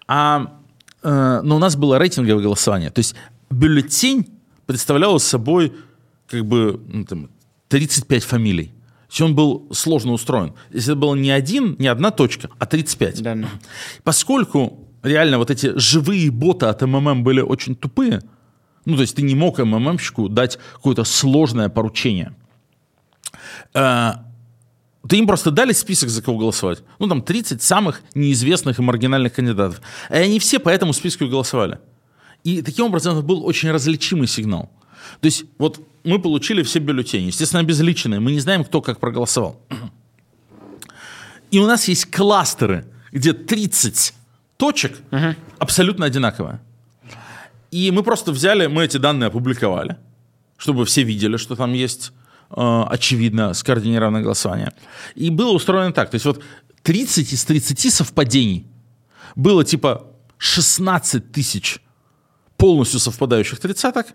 [0.06, 0.57] А,
[1.02, 2.90] э, но у нас было рейтинговое голосование.
[2.90, 3.14] То есть
[3.50, 4.26] бюллетень
[4.66, 5.72] представлял собой
[6.28, 7.30] как бы ну, там,
[7.68, 8.66] 35 фамилий.
[8.66, 10.52] То есть он был сложно устроен.
[10.70, 13.22] Если это было не один, не одна точка, а 35.
[13.22, 13.46] Да, ну.
[14.04, 18.20] Поскольку реально вот эти живые боты от МММ были очень тупые,
[18.84, 22.34] ну, то есть ты не мог МММщику дать какое-то сложное поручение.
[23.74, 24.12] Э,
[25.08, 26.82] Ты им просто дали список, за кого голосовать.
[26.98, 29.80] Ну, там 30 самых неизвестных и маргинальных кандидатов.
[30.10, 31.78] И они все по этому списку и голосовали.
[32.44, 34.70] И таким образом это был очень различимый сигнал.
[35.20, 39.60] То есть вот мы получили все бюллетени, естественно, обезличенные, мы не знаем, кто как проголосовал.
[41.50, 44.14] И у нас есть кластеры, где 30
[44.58, 44.98] точек
[45.58, 46.60] абсолютно одинаковые.
[47.70, 49.96] И мы просто взяли, мы эти данные опубликовали,
[50.56, 52.12] чтобы все видели, что там есть
[52.50, 54.72] очевидно скоординированное голосование.
[55.14, 56.10] И было устроено так.
[56.10, 56.42] То есть вот
[56.82, 58.66] 30 из 30 совпадений
[59.36, 60.06] было типа
[60.38, 61.80] 16 тысяч
[62.56, 64.08] полностью совпадающих тридцаток,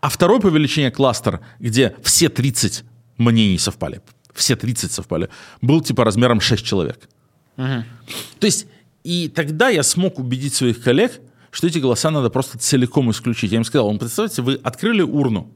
[0.00, 2.84] а второй по величине кластер, где все 30
[3.18, 4.02] мнений совпали,
[4.34, 5.28] все 30 совпали,
[5.62, 7.08] был типа размером 6 человек.
[7.56, 8.66] То есть
[9.04, 11.20] и тогда я смог убедить своих коллег,
[11.52, 13.52] что эти голоса надо просто целиком исключить.
[13.52, 15.50] Я им сказал, вам представьте, вы открыли урну,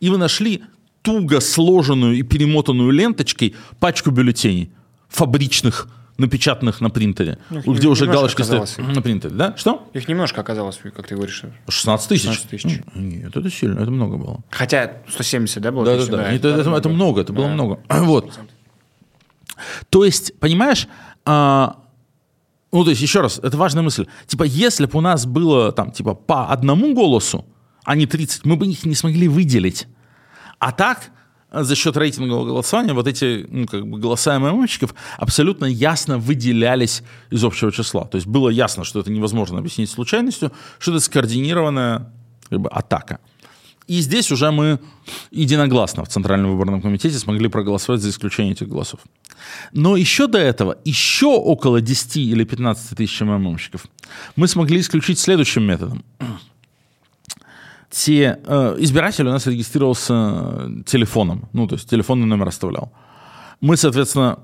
[0.00, 0.64] и вы нашли
[1.02, 4.70] туго сложенную и перемотанную ленточкой пачку бюллетеней
[5.08, 5.88] фабричных,
[6.18, 8.76] напечатанных на принтере, Ну, их где уже стоит оказалось.
[8.78, 9.34] на принтере.
[9.34, 9.56] Да?
[9.56, 9.88] Что?
[9.94, 11.42] Их немножко оказалось, как ты говоришь.
[11.68, 12.22] 16 тысяч?
[12.24, 12.80] 16 тысяч.
[12.94, 14.40] Нет, это сильно, это много было.
[14.50, 15.84] Хотя 170, да, было?
[15.84, 16.10] Да, да, тысяч?
[16.10, 16.32] да.
[16.32, 17.52] Это, это- это много, это было Да.
[17.54, 17.80] много.
[17.88, 18.38] Вот.
[19.90, 20.86] То есть, понимаешь,
[21.24, 21.78] а,
[22.72, 24.06] ну, то есть, еще раз, это важная мысль.
[24.26, 27.44] Типа, если бы у нас было там, типа, по одному голосу,
[27.84, 29.86] а не 30, мы бы их не смогли выделить.
[30.58, 31.10] А так,
[31.50, 37.44] за счет рейтингового голосования, вот эти ну, как бы голоса МММщиков абсолютно ясно выделялись из
[37.44, 38.04] общего числа.
[38.04, 42.12] То есть было ясно, что это невозможно объяснить случайностью, что это скоординированная
[42.48, 43.18] как бы, атака.
[43.86, 44.80] И здесь уже мы
[45.30, 49.00] единогласно в Центральном выборном комитете смогли проголосовать за исключение этих голосов.
[49.72, 53.86] Но еще до этого, еще около 10 или 15 тысяч МММщиков
[54.36, 56.04] мы смогли исключить следующим методом.
[57.90, 62.92] Те, э, избиратель у нас регистрировался телефоном, ну, то есть телефонный номер оставлял.
[63.60, 64.38] Мы, соответственно,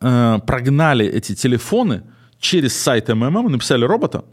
[0.00, 2.02] э, прогнали эти телефоны
[2.38, 4.24] через сайт МММ, написали робота,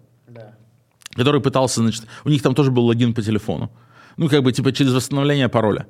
[1.16, 3.70] который пытался, значит, у них там тоже был логин по телефону.
[4.18, 5.88] Ну, как бы, типа, через восстановление пароля.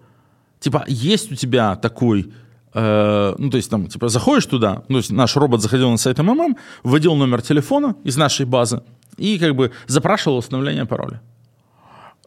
[0.60, 2.32] Типа, есть у тебя такой,
[2.74, 5.98] э, ну, то есть, там, типа, заходишь туда, ну, то есть, наш робот заходил на
[5.98, 8.82] сайт МММ, вводил номер телефона из нашей базы
[9.18, 11.22] и, как бы, запрашивал восстановление пароля.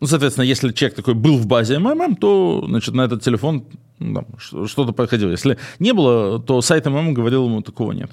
[0.05, 3.65] Ну, соответственно, если человек такой был в базе МММ, то, значит, на этот телефон
[3.99, 5.31] ну, что-то проходило.
[5.31, 8.11] Если не было, то сайт МММ говорил ему, такого нет.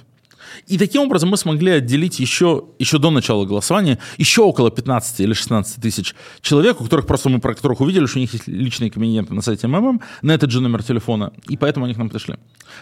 [0.67, 5.33] И таким образом мы смогли отделить еще, еще до начала голосования еще около 15 или
[5.33, 8.89] 16 тысяч человек, у которых просто мы про которых увидели, что у них есть личные
[8.89, 12.35] кабинеты на сайте МММ, на этот же номер телефона, и поэтому они к нам пришли.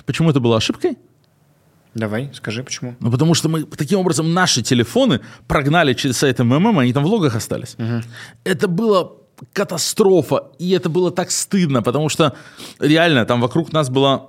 [0.06, 1.00] Почему это было ошибкой?
[1.96, 2.96] Давай, скажи, почему.
[3.00, 7.08] Ну, потому что мы таким образом наши телефоны прогнали через сайт МММ, они там в
[7.08, 7.76] логах остались.
[8.44, 9.14] Это было
[9.54, 12.36] катастрофа, и это было так стыдно, потому что
[12.80, 14.28] реально там вокруг нас была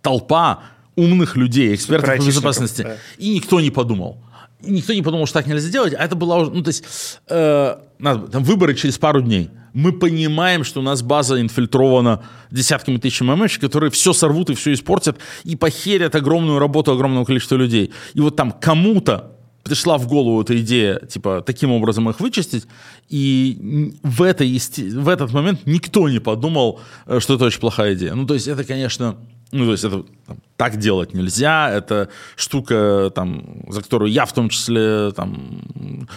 [0.00, 0.64] толпа
[0.96, 2.96] умных людей, экспертов по безопасности, да.
[3.18, 4.18] и никто не подумал.
[4.60, 6.84] И никто не подумал, что так нельзя делать, а это было уже, ну, то есть,
[7.28, 9.50] э, там выборы через пару дней.
[9.72, 14.72] Мы понимаем, что у нас база инфильтрована десятками тысяч ММЧ, которые все сорвут и все
[14.72, 17.92] испортят, и похерят огромную работу огромного количества людей.
[18.14, 19.32] И вот там кому-то
[19.62, 22.66] пришла в голову эта идея, типа, таким образом их вычистить,
[23.08, 28.14] и в, этой, в этот момент никто не подумал, э, что это очень плохая идея.
[28.14, 29.16] Ну, то есть это, конечно,
[29.52, 34.32] ну, то есть это там, так делать нельзя, это штука, там, за которую я в
[34.32, 35.60] том числе там,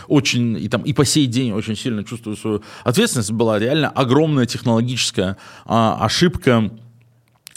[0.07, 4.45] очень, и, там, и по сей день очень сильно чувствую свою ответственность, была реально огромная
[4.45, 6.71] технологическая а, ошибка,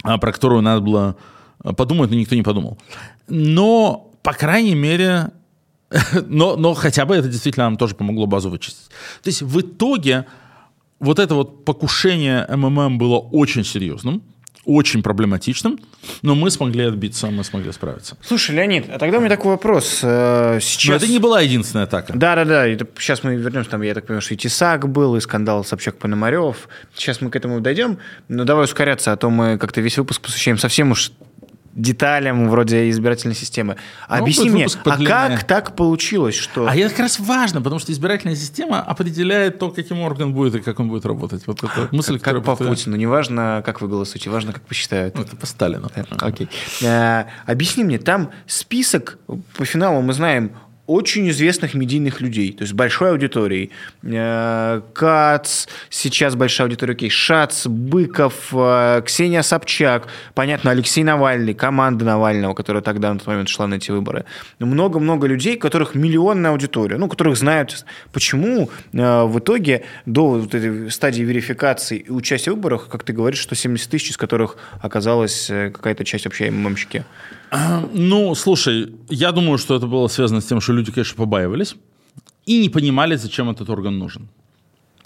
[0.03, 1.16] а, про которую надо было
[1.61, 2.76] а, подумать, но никто не подумал.
[3.29, 5.31] Но, по крайней мере,
[6.26, 8.89] но, но хотя бы это действительно нам тоже помогло базу вычистить.
[9.22, 10.26] То есть в итоге
[10.99, 14.22] вот это вот покушение МММ было очень серьезным,
[14.64, 15.78] очень проблематичным,
[16.22, 18.16] но мы смогли отбиться, мы смогли справиться.
[18.22, 20.00] Слушай, Леонид, а тогда у меня такой вопрос.
[20.02, 21.02] Э, Но Сейчас...
[21.02, 22.12] это не была единственная атака.
[22.14, 22.66] Да, да, да.
[22.66, 23.70] Это сейчас мы вернемся.
[23.70, 26.68] Там, я так понимаю, что и Тесак был, и скандал Собчак Пономарев.
[26.94, 27.98] Сейчас мы к этому дойдем.
[28.28, 31.12] Но давай ускоряться, а то мы как-то весь выпуск посвящаем совсем уж
[31.79, 33.76] деталям вроде избирательной системы.
[34.09, 36.66] Объясни будет мне, а как так получилось, что...
[36.68, 40.61] А это как раз важно, потому что избирательная система определяет то, каким орган будет и
[40.61, 41.47] как он будет работать.
[41.47, 42.76] Вот это мысль, как которая по повторяю.
[42.76, 42.97] Путину.
[42.97, 45.14] Не важно, как вы голосуете, важно, как посчитают.
[45.14, 45.89] Ну, Это по Сталину.
[45.95, 46.49] Э, Окей.
[46.83, 49.18] Э, Объясни мне, там список
[49.57, 50.53] по финалу мы знаем
[50.89, 53.70] очень известных медийных людей, то есть большой аудиторией.
[54.03, 62.07] Э, Кац, сейчас большая аудитория, окей, Шац, Быков, э, Ксения Собчак, понятно, Алексей Навальный, команда
[62.07, 64.24] Навального, которая тогда на тот момент шла на эти выборы.
[64.59, 67.84] Много-много людей, которых миллионная аудитория, ну, которых знают.
[68.12, 73.12] Почему э, в итоге до вот этой стадии верификации и участия в выборах, как ты
[73.12, 77.05] говоришь, 170 тысяч, из которых оказалась какая-то часть вообще ММщики?
[77.92, 81.76] Ну, слушай, я думаю, что это было связано с тем, что люди, конечно, побаивались
[82.46, 84.28] и не понимали, зачем этот орган нужен.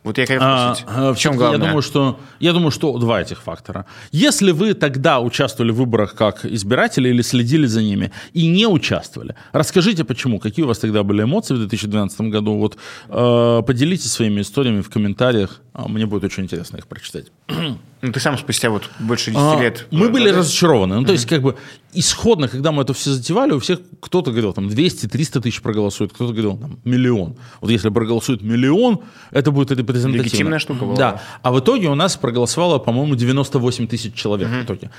[0.05, 1.59] Вот я хотел А, спросить, а, в чем главное?
[1.61, 3.87] Я думаю, что, я думаю, что два этих фактора.
[4.11, 9.37] Если вы тогда участвовали в выборах как избиратели или следили за ними и не участвовали,
[9.53, 12.55] расскажите почему, какие у вас тогда были эмоции в 2012 году.
[12.55, 12.77] Вот
[13.09, 15.61] э, поделитесь своими историями в комментариях.
[15.73, 17.27] А, Мне будет очень интересно их прочитать.
[17.49, 19.87] Ну, ты сам спустя вот больше 10 А, лет...
[19.93, 20.37] Мы были продолжаешь?
[20.39, 20.99] разочарованы.
[20.99, 21.55] Ну, то есть, как бы,
[21.93, 26.33] исходно, когда мы это все затевали, у всех кто-то говорил, там, 200-300 тысяч проголосует, кто-то
[26.33, 27.37] говорил, там, миллион.
[27.61, 30.25] Вот если проголосует миллион, это будет репрезентативно.
[30.25, 30.97] Легитимная штука была.
[30.97, 31.23] Да.
[31.43, 34.91] А в итоге у нас проголосовало, по-моему, 98 тысяч человек в итоге.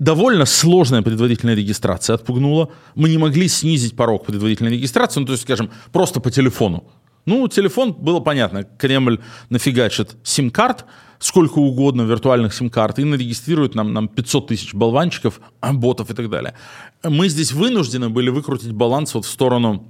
[0.00, 2.70] Довольно сложная предварительная регистрация отпугнула.
[2.96, 6.82] Мы не могли снизить порог предварительной регистрации, ну, то есть, скажем, просто по телефону.
[7.28, 9.18] Ну, телефон, было понятно, Кремль
[9.50, 10.86] нафигачит сим-карт,
[11.18, 16.30] сколько угодно виртуальных сим-карт, и нарегистрирует нам, нам 500 тысяч болванчиков, а, ботов и так
[16.30, 16.54] далее.
[17.02, 19.86] Мы здесь вынуждены были выкрутить баланс вот в сторону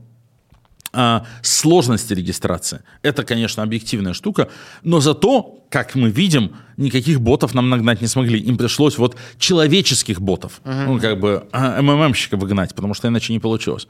[0.92, 2.80] а, сложности регистрации.
[3.02, 4.48] Это, конечно, объективная штука,
[4.82, 8.40] но зато, как мы видим, никаких ботов нам нагнать не смогли.
[8.40, 13.38] Им пришлось вот человеческих ботов, ну, как бы а, МММщика выгнать, потому что иначе не
[13.38, 13.86] получилось.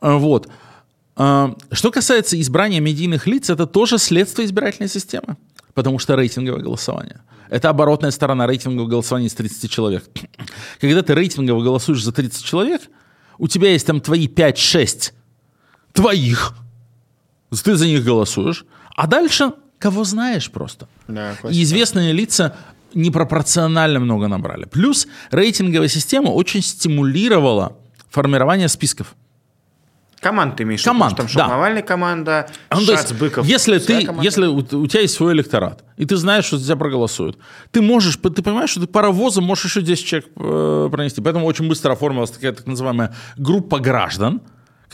[0.00, 0.48] А, Вот.
[1.14, 5.36] Что касается избрания медийных лиц, это тоже следствие избирательной системы,
[5.74, 7.20] потому что рейтинговое голосование.
[7.50, 10.04] Это оборотная сторона рейтингового голосования из 30 человек.
[10.80, 12.82] Когда ты рейтингово голосуешь за 30 человек,
[13.38, 15.12] у тебя есть там твои 5-6
[15.92, 16.54] твоих.
[17.62, 18.64] Ты за них голосуешь.
[18.96, 20.88] А дальше кого знаешь просто.
[21.06, 22.56] Да, И известные лица
[22.94, 24.64] непропорционально много набрали.
[24.64, 27.76] Плюс рейтинговая система очень стимулировала
[28.10, 29.14] формирование списков.
[30.24, 31.52] Команд ты имеешь Команд, потому что там да.
[31.52, 33.46] шел Навальный команда, Ну, то Шац, есть, Быков.
[33.46, 34.24] если, ты, команда.
[34.24, 37.38] если у, у тебя есть свой электорат, и ты знаешь, что за тебя проголосуют,
[37.70, 41.20] ты можешь, ты понимаешь, что ты паровозом можешь еще 10 человек э, пронести.
[41.20, 44.40] Поэтому очень быстро оформилась такая так называемая группа граждан,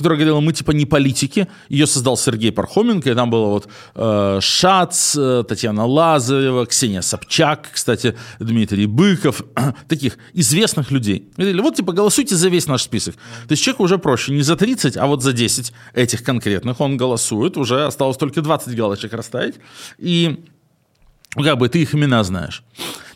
[0.01, 1.47] которая говорила, мы типа не политики.
[1.69, 7.69] Ее создал Сергей Пархоменко, и там было вот э, Шац, э, Татьяна Лазарева, Ксения Собчак,
[7.73, 9.43] кстати, Дмитрий Быков,
[9.89, 11.29] таких известных людей.
[11.37, 13.17] Говорили, вот типа голосуйте за весь наш список.
[13.47, 16.97] То есть человеку уже проще не за 30, а вот за 10 этих конкретных он
[16.97, 19.57] голосует, уже осталось только 20 галочек расставить,
[19.99, 20.47] и
[21.35, 22.63] как бы ты их имена знаешь.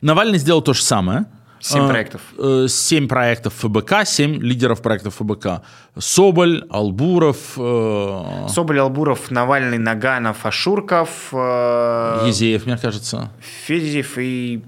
[0.03, 1.25] Навальный сделал то же самое.
[1.67, 2.21] Семь А, проектов.
[2.39, 5.63] э, Семь проектов ФБК, семь лидеров проектов ФБК.
[5.99, 13.31] Соболь, Албуров, э, Соболь, Албуров, Навальный, Наганов, Ашурков, э, Езеев, мне кажется.
[13.67, 14.63] Федев и...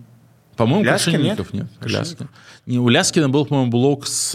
[0.57, 1.37] По-моему, Ляскин, нет.
[1.37, 1.71] Крашенинников?
[1.83, 2.29] Ляскин.
[2.65, 4.31] Не, у Ляскина был, по-моему, блок с,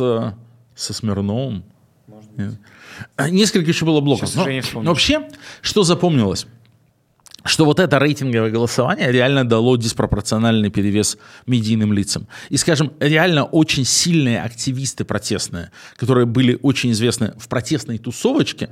[0.75, 1.63] со Смирновым.
[2.37, 2.53] Нет.
[3.15, 4.29] А, Несколько еще было блоков.
[4.29, 5.27] Сейчас Но- не но вообще,
[5.61, 6.45] что запомнилось?
[7.43, 11.17] Что вот это рейтинговое голосование реально дало диспропорциональный перевес
[11.47, 12.27] медийным лицам.
[12.49, 18.69] И, скажем, реально очень сильные активисты протестные, которые были очень известны в протестной тусовочке,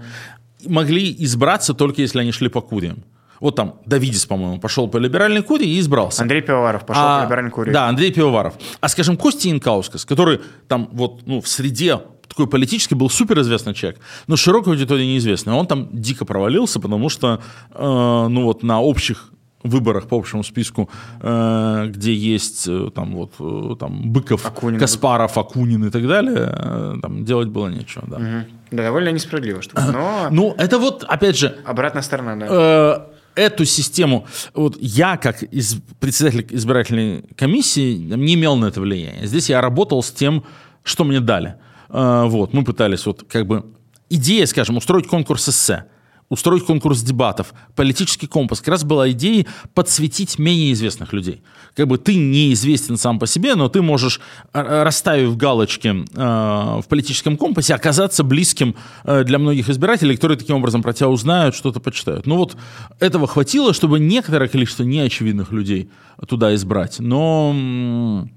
[0.65, 3.03] могли избраться только если они шли по куриям.
[3.39, 6.21] Вот там Давидис, по-моему, пошел по либеральной куре и избрался.
[6.21, 7.71] Андрей Пивоваров пошел А, по либеральной куре.
[7.71, 8.55] Да, Андрей Пивоваров.
[8.81, 13.99] А, скажем, Костя Инкаускас, который там вот ну, в среде такой политический был суперизвестный человек,
[14.27, 15.53] но широкой аудитории неизвестный.
[15.53, 19.31] Он там дико провалился, потому что э, ну вот на общих
[19.63, 20.89] выборах по общему списку,
[21.21, 24.79] э, где есть э, там вот э, там Быков, Акунин.
[24.79, 28.03] Каспаров, Акунин и так далее, там делать было нечего.
[28.07, 28.19] Да.
[28.19, 28.45] Мгм.
[28.71, 33.07] Да, довольно несправедливо, что но Ну, это вот, опять же, обратная сторона, да.
[33.35, 39.25] эту систему, вот я как из, председатель избирательной комиссии не имел на это влияния.
[39.25, 40.43] Здесь я работал с тем,
[40.83, 41.49] что мне дали.
[41.49, 43.65] Э, вот, мы пытались вот как бы
[44.09, 45.85] идея, скажем, устроить конкурс эссе,
[46.29, 51.41] устроить конкурс дебатов, политический компас, как раз была идеей подсветить менее известных людей.
[51.75, 54.21] Как бы ты неизвестен сам по себе, но ты можешь,
[54.53, 60.83] э, расставив галочки э, в политическом компасе, оказаться близким для многих избирателей, которые таким образом
[60.83, 62.27] про тебя узнают, что-то почитают.
[62.27, 62.55] Ну вот
[62.99, 65.89] этого хватило, чтобы некоторое количество неочевидных людей
[66.27, 68.27] туда избрать, но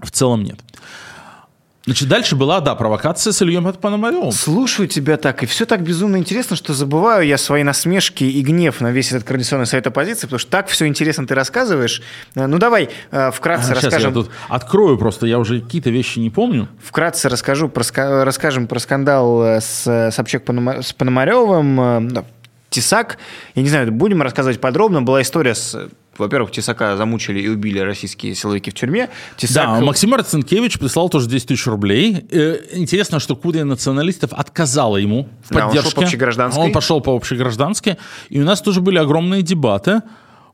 [0.00, 0.60] в целом нет.
[1.84, 4.30] Значит, дальше была, да, провокация с Ильей Пономаревым.
[4.30, 8.80] Слушаю тебя так, и все так безумно интересно, что забываю я свои насмешки и гнев
[8.80, 12.00] на весь этот координационный совет оппозиции, потому что так все интересно ты рассказываешь.
[12.36, 14.14] Э, Ну давай э, вкратце я расскажем.
[14.14, 16.68] тут открою просто, я уже какие-то вещи не помню.
[16.82, 22.24] Вкратце расскажу про, ска- расскажем про скандал э, с Собчак Пономаревым.
[22.72, 23.18] Э, да, Тесак,
[23.54, 25.02] я не знаю, будем рассказывать подробно.
[25.02, 25.74] Была история с...
[25.74, 29.08] э, Во-первых, Тесака замучили и убили российские силовики в тюрьме.
[29.36, 29.78] Тесак...
[29.78, 32.26] Да, Максим Марцинкевич прислал тоже 10 тысяч рублей.
[32.30, 35.96] Э, Интересно, что Курия националистов отказала ему в Да, он шел поддержке.
[35.96, 36.64] по общегражданской.
[36.64, 37.96] Он пошел по общегражданской.
[38.30, 40.02] И у нас тоже были огромные дебаты.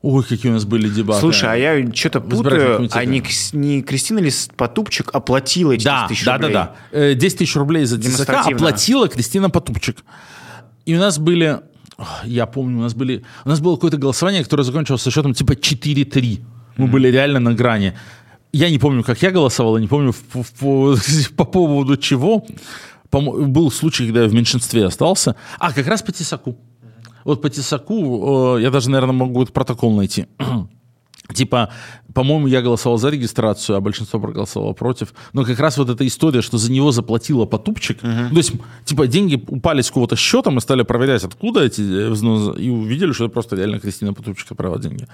[0.01, 1.19] Ой, какие у нас были дебаты.
[1.19, 6.07] Слушай, а я что-то путаю, а не, не Кристина ли Потупчик оплатила эти Да, 10
[6.07, 6.53] тысяч да, рублей?
[6.53, 6.97] да, да.
[6.97, 8.55] Э, 10 тысяч рублей за Демонстративно.
[8.55, 9.97] оплатила Кристина Потупчик.
[10.85, 11.59] И у нас были
[12.23, 15.53] Я помню, у нас были, у нас было какое-то голосование, которое закончилось со счетом типа
[15.53, 16.39] 4-3.
[16.77, 17.93] Мы были реально на грани.
[18.51, 20.95] Я не помню, как я голосовал, я не помню по, по,
[21.35, 22.45] по поводу чего.
[23.09, 25.35] По, был случай, когда я в меньшинстве остался.
[25.59, 26.57] А, как раз по Тесаку.
[27.25, 30.27] Вот по Тесаку, э, я даже, наверное, могу этот протокол найти.
[31.33, 31.69] Типа,
[32.13, 35.13] по-моему, я голосовал за регистрацию, а большинство проголосовало против.
[35.33, 38.01] Но как раз вот эта история, что за него заплатила Потупчик.
[38.01, 38.29] Uh-huh.
[38.29, 38.53] То есть,
[38.85, 43.11] типа, деньги упали с какого-то счета, мы стали проверять, откуда эти э, взносы, и увидели,
[43.11, 45.07] что это просто реально Кристина Потупчик отправила деньги.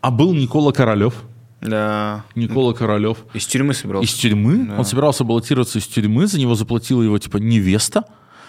[0.00, 1.14] А был Никола Королев.
[1.60, 2.24] Да.
[2.34, 3.18] Никола Королев.
[3.34, 4.10] Из тюрьмы собирался.
[4.10, 4.68] Из тюрьмы?
[4.68, 4.78] Да.
[4.78, 8.04] Он собирался баллотироваться из тюрьмы, за него заплатила его, типа, невеста.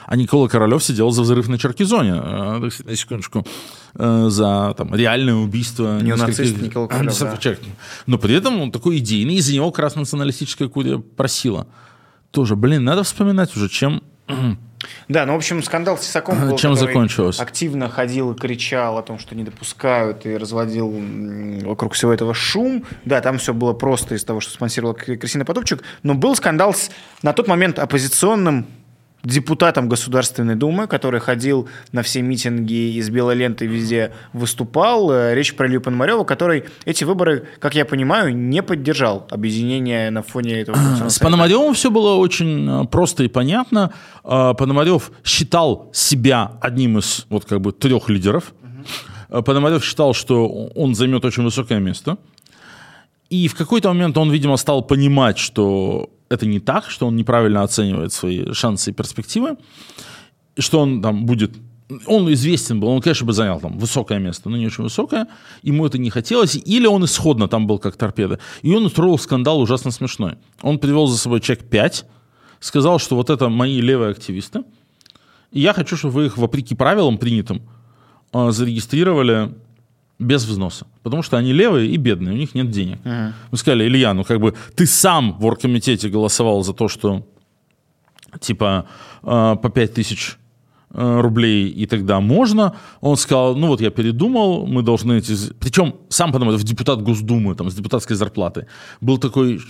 [0.09, 3.45] А Никола Королев сидел за взрыв на Черкизоне, э, на секундочку,
[3.93, 6.01] э, за там, реальное убийство.
[6.01, 7.37] Неонацист Никола Королев, да.
[8.07, 11.67] Но при этом он такой идейный, и за него как раз националистическая курия просила.
[12.31, 14.01] Тоже, блин, надо вспоминать уже, чем...
[15.09, 17.39] Да, ну, в общем, скандал с Тесаком был, Чем закончилось?
[17.39, 20.91] активно ходил и кричал о том, что не допускают, и разводил
[21.65, 22.83] вокруг всего этого шум.
[23.05, 25.83] Да, там все было просто из того, что спонсировала Кристина Потопчик.
[26.01, 26.89] Но был скандал с,
[27.21, 28.65] на тот момент, оппозиционным
[29.23, 35.11] депутатом Государственной Думы, который ходил на все митинги из белой ленты везде выступал.
[35.11, 40.21] Э, Речь про Илью Пономарева, который эти выборы, как я понимаю, не поддержал объединение на
[40.21, 40.77] фоне этого.
[41.09, 41.19] С.
[41.19, 43.91] Пономаревым все было очень э, просто и понятно.
[44.23, 48.53] Э, Пономарев считал себя одним из вот как бы трех лидеров.
[49.29, 52.17] Э, Пономарев считал, что он займет очень высокое место.
[53.29, 57.63] И в какой-то момент он, видимо, стал понимать, что это не так, что он неправильно
[57.63, 59.57] оценивает свои шансы и перспективы,
[60.57, 61.57] что он там будет...
[62.05, 65.27] Он известен был, он, конечно, бы занял там высокое место, но не очень высокое,
[65.63, 68.39] ему это не хотелось, или он исходно там был как торпеда.
[68.61, 70.35] И он устроил скандал ужасно смешной.
[70.61, 72.05] Он привел за собой человек 5,
[72.59, 74.63] сказал, что вот это мои левые активисты,
[75.51, 77.63] и я хочу, чтобы вы их, вопреки правилам принятым,
[78.33, 79.55] э, зарегистрировали
[80.19, 80.85] без взноса.
[81.01, 82.99] Потому что они левые и бедные, у них нет денег.
[83.51, 87.25] Мы сказали, Илья, ну как бы ты сам в оргкомитете голосовал за то, что
[88.39, 88.85] типа
[89.23, 90.37] э, по 5 тысяч
[90.91, 92.75] э, рублей и тогда можно.
[93.01, 95.53] Он сказал, ну вот я передумал, мы должны эти...
[95.53, 98.67] Причем сам Пономарев депутат Госдумы, там, с депутатской зарплаты.
[99.01, 99.61] Был такой...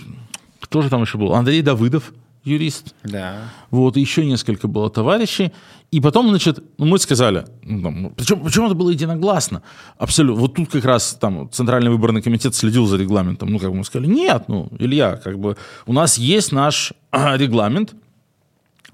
[0.60, 1.34] Кто же там еще был?
[1.34, 2.12] Андрей Давыдов,
[2.44, 2.94] юрист.
[3.04, 3.50] Да.
[3.70, 5.52] Вот, еще несколько было товарищей.
[5.90, 9.62] И потом, значит, ну, мы сказали, ну, там, причем, причем это было единогласно,
[9.98, 10.40] абсолютно.
[10.40, 13.50] Вот тут как раз там Центральный выборный комитет следил за регламентом.
[13.50, 17.36] Ну, как бы мы сказали, нет, ну, Илья, как бы у нас есть наш а,
[17.36, 17.94] регламент,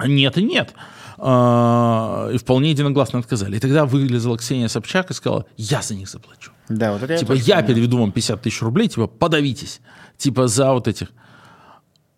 [0.05, 0.75] нет и нет.
[1.19, 3.57] А, и вполне единогласно отказали.
[3.57, 6.53] И тогда вылезла Ксения Собчак и сказала, я за них заплачу.
[6.69, 7.69] Да, вот это я Типа, я помню.
[7.69, 9.81] переведу вам 50 тысяч рублей, типа, подавитесь.
[10.17, 11.09] Типа, за вот этих.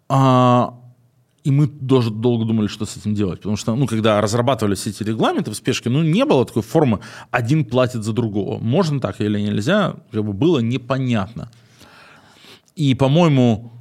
[0.08, 0.74] А,
[1.48, 3.38] и мы тоже долго думали, что с этим делать.
[3.38, 7.64] Потому что, ну, когда разрабатывались эти регламенты в спешке, ну, не было такой формы, один
[7.64, 8.58] платит за другого.
[8.58, 11.50] Можно так или нельзя, как бы было непонятно.
[12.76, 13.72] И, по-моему,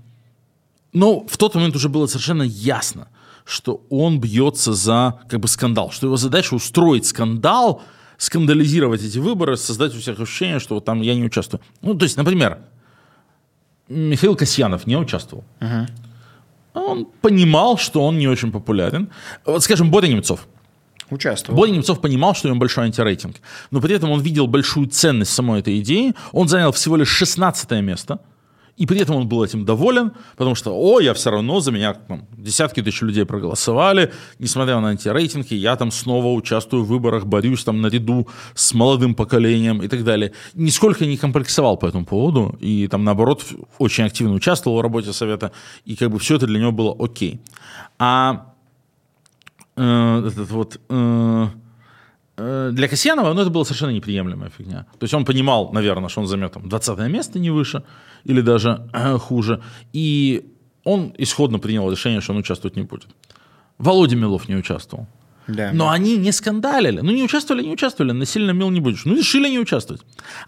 [0.94, 3.10] но в тот момент уже было совершенно ясно,
[3.44, 7.82] что он бьется за как бы скандал, что его задача устроить скандал,
[8.18, 11.60] скандализировать эти выборы, создать у всех ощущение, что вот там я не участвую.
[11.82, 12.60] Ну, то есть, например,
[13.90, 15.44] Михаил Касьянов не участвовал.
[16.86, 19.10] Он понимал, что он не очень популярен.
[19.46, 20.48] Вот, скажем, Боря Немцов.
[21.10, 21.58] Участвовал.
[21.58, 23.38] Боря Немцов понимал, что у него большой антирейтинг,
[23.72, 26.14] но при этом он видел большую ценность самой этой идеи.
[26.34, 28.20] Он занял всего лишь 16 место,
[28.78, 31.94] и при этом он был этим доволен, потому что, о, я все равно, за меня
[31.94, 37.64] там, десятки тысяч людей проголосовали, несмотря на антирейтинги, я там снова участвую в выборах, борюсь
[37.64, 40.32] там наряду с молодым поколением и так далее.
[40.54, 43.44] Нисколько не комплексовал по этому поводу, и там, наоборот,
[43.80, 45.52] очень активно участвовал в работе Совета,
[45.86, 47.42] и как бы все это для него было окей.
[47.98, 48.54] А
[49.76, 50.80] э, этот вот...
[50.90, 51.48] э,
[52.38, 54.86] для Касьянова ну, это была совершенно неприемлемая фигня.
[55.00, 57.84] То есть он понимал, наверное, что он займет там 20 место, не выше,
[58.26, 59.62] или даже э, хуже.
[59.94, 63.08] И он исходно принял решение, что он участвовать не будет.
[63.80, 65.08] Володя Милов не участвовал.
[65.48, 65.72] Да.
[65.74, 67.02] Но они не скандалили.
[67.02, 68.12] Ну, не участвовали, не участвовали.
[68.12, 69.06] Насильно мил не будешь.
[69.06, 70.02] Ну, решили не участвовать.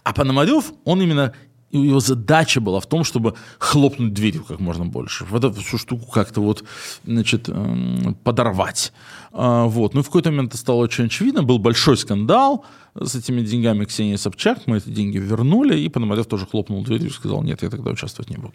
[0.04, 1.32] А Пономарев, он именно...
[1.72, 5.24] Его задача была в том, чтобы хлопнуть дверью как можно больше.
[5.24, 6.64] Вот эту всю штуку как-то вот,
[7.06, 8.92] значит, эм, подорвать.
[9.32, 9.94] А, Вот.
[9.94, 11.42] Ну, и в какой-то момент это стало очень очевидно.
[11.44, 12.64] Был большой скандал
[13.00, 14.58] с этими деньгами Ксении Собчак.
[14.66, 18.30] Мы эти деньги вернули, и Пономарев тоже хлопнул дверью и сказал, нет, я тогда участвовать
[18.30, 18.54] не буду.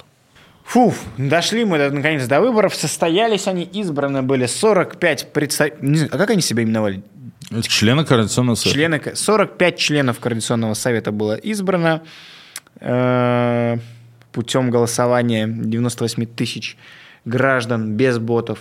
[0.65, 2.75] Фу, дошли мы наконец до выборов.
[2.75, 6.07] Состоялись они, избраны были 45 представителей.
[6.11, 7.03] А как они себя именовали?
[7.61, 8.73] Члены Координационного совета.
[8.75, 12.01] Члены, ко- 45 членов Координационного совета было избрано
[12.79, 16.77] путем голосования 98 тысяч
[17.23, 18.59] граждан без ботов.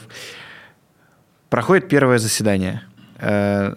[1.51, 2.83] Проходит первое заседание.
[3.19, 3.75] Э,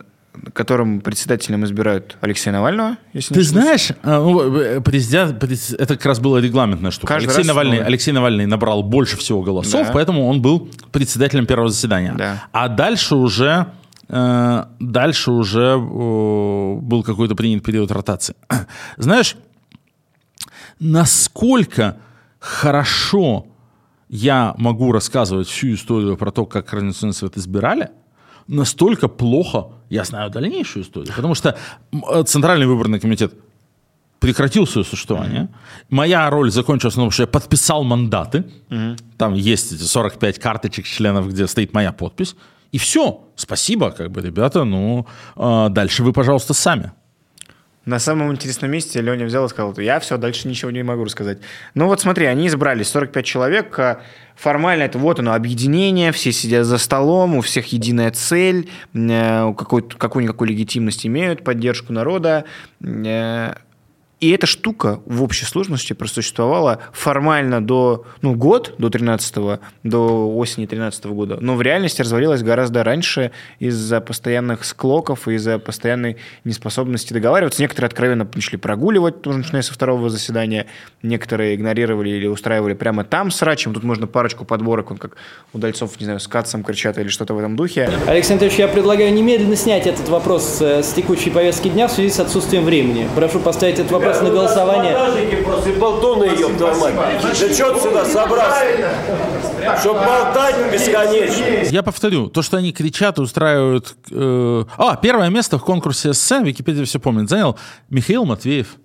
[0.53, 2.97] которым председателем избирают Алексея Навального.
[3.13, 7.13] Если Ты знаешь, а, ну, э, президент, это как раз была регламентная штука.
[7.13, 7.87] Каждый Алексей Навальный, новый.
[7.87, 9.93] Алексей Навальный набрал больше всего голосов, Да.
[9.93, 12.13] поэтому он был председателем первого заседания.
[12.17, 12.43] Да.
[12.51, 13.67] А дальше уже,
[14.09, 18.35] э, дальше уже э, был какой-то принят период ротации.
[18.97, 19.35] Знаешь,
[20.79, 21.97] насколько
[22.39, 23.45] хорошо
[24.09, 27.89] я могу рассказывать всю историю про то, как Координационный совет избирали,
[28.47, 31.13] настолько плохо я знаю дальнейшую историю.
[31.15, 31.57] Потому что
[31.91, 33.33] э, Центральный выборный комитет
[34.19, 35.47] прекратил свое существование.
[35.89, 38.43] Моя роль закончилась на том, что я подписал мандаты.
[39.17, 42.35] Там есть эти 45 карточек членов, где стоит моя подпись.
[42.71, 43.21] И все.
[43.35, 44.63] Спасибо, как бы, ребята.
[44.63, 45.05] Ну,
[45.35, 46.91] э, дальше вы, пожалуйста, сами.
[47.87, 51.37] На самом интересном месте Леня взял и сказал, я все, дальше ничего не могу рассказать.
[51.73, 54.01] Ну вот смотри, они избрали 45 человек, а
[54.35, 59.87] формально это вот оно, объединение, все сидят за столом, у всех единая цель, э, какой-
[59.87, 62.43] какую-никакую легитимность имеют, поддержку народа.
[64.19, 70.65] И эта штука в общей сложности просуществовала формально до, ну, год, до 13 до осени
[70.65, 77.13] 13 года, но в реальности развалилась гораздо раньше из-за постоянных склоков и из-за постоянной неспособности
[77.13, 77.61] договариваться.
[77.61, 80.65] Некоторые откровенно начали прогуливать, тоже начиная со второго заседания,
[81.03, 83.75] некоторые игнорировали или устраивали прямо там срачем.
[83.75, 85.17] Тут можно парочку подборок, вон как
[85.53, 87.87] удальцов, не знаю, с кацом кричат или что-то в этом духе.
[88.07, 92.09] Алексей Анатольевич, я предлагаю немедленно снять этот вопрос э, с текущей повестки дня в связи
[92.09, 93.07] с отсутствием времени.
[93.15, 95.43] Прошу поставить этот вопрос на голосование.
[95.43, 97.21] Просто и болтуны, ёб твою мать.
[97.21, 98.65] Да что ты сюда собрался?
[99.81, 101.45] Чтоб болтать бесконечно.
[101.75, 103.95] Я повторю, то, что они кричат, устраивают...
[104.11, 107.57] э, А, первое место в конкурсе СССР, Википедия все помнит, занял
[107.89, 108.75] Михаил Матвеев.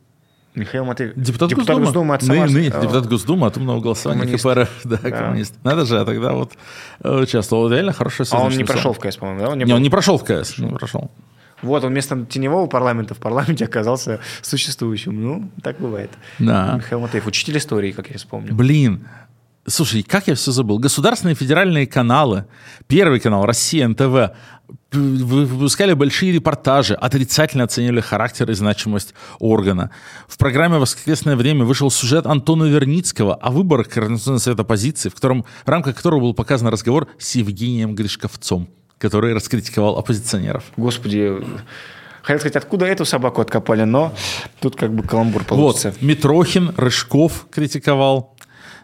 [0.55, 1.13] Михаил Матвеев.
[1.17, 2.15] Депутат, Госдумы.
[2.15, 4.45] от Ны- ны- депутат Госдумы от умного голосования Коммунист.
[4.45, 4.69] КПРФ.
[4.85, 5.55] Да, коммунист.
[5.65, 6.53] Надо же, а тогда вот
[7.03, 7.71] э, участвовал.
[7.71, 9.49] Реально хорошее А он не прошел в КС, по-моему, да?
[9.49, 9.77] Он не Не, был?
[9.77, 11.11] он не прошел в КС, не прошел.
[11.63, 15.23] Вот, он вместо теневого парламента в парламенте оказался существующим.
[15.23, 16.11] Ну, так бывает.
[16.39, 16.75] Да.
[16.77, 18.55] Михаил Матвеев, учитель истории, как я вспомню.
[18.55, 19.07] Блин,
[19.67, 20.79] слушай, как я все забыл.
[20.79, 22.47] Государственные федеральные каналы,
[22.87, 24.35] Первый канал, Россия, НТВ,
[24.93, 29.91] выпускали большие репортажи, отрицательно оценили характер и значимость органа.
[30.29, 35.45] В программе «Воскресное время» вышел сюжет Антона Верницкого о выборах Координационного совета оппозиции, в, котором,
[35.65, 38.69] в рамках которого был показан разговор с Евгением Гришковцом,
[39.03, 40.63] который раскритиковал оппозиционеров.
[40.77, 41.33] Господи,
[42.23, 44.15] хотел сказать, откуда эту собаку откопали, но
[44.61, 45.91] тут как бы каламбур получится.
[45.91, 48.37] Вот, Митрохин, Рыжков критиковал.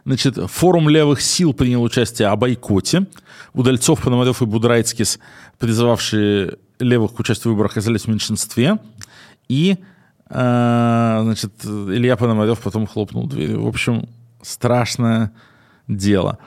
[0.04, 3.06] Значит, форум левых сил принял участие о бойкоте.
[3.54, 5.20] Удальцов, Пономарев и Будрайцкис,
[5.58, 8.78] призывавшие левых к участию в выборах, оказались в меньшинстве.
[9.48, 9.76] И,
[10.30, 13.62] э, значит, Илья Пономарев потом хлопнул дверью.
[13.62, 14.08] В общем,
[14.42, 15.30] страшное
[15.86, 16.38] дело.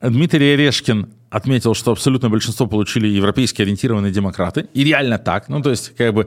[0.00, 4.66] Дмитрий Орешкин отметил, что абсолютное большинство получили европейски ориентированные демократы.
[4.74, 5.48] И реально так.
[5.48, 6.26] Ну, то есть, как бы...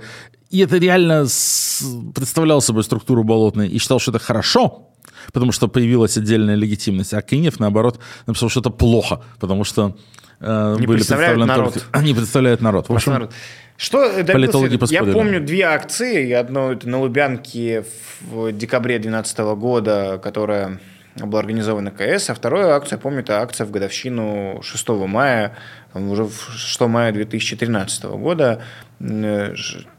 [0.49, 1.84] И это реально с-
[2.16, 4.89] представлял собой структуру болотной и считал, что это хорошо,
[5.34, 7.14] потому что появилась отдельная легитимность.
[7.14, 9.97] А Кынев, наоборот, написал, что это плохо, потому что
[10.39, 11.74] э, Не были представлены народ.
[11.74, 12.88] только- Они представляют народ.
[12.89, 13.32] В общем, народ.
[13.78, 16.32] Что э, политологи Я помню две акции.
[16.32, 17.84] Одну это на Лубянке
[18.22, 20.80] в декабре 2012 года, которая
[21.16, 25.55] была организована КС, а вторую акцию, я помню, это акция в годовщину 6 мая,
[25.93, 28.61] уже в 6 мая 2013 года.
[28.99, 29.53] Э,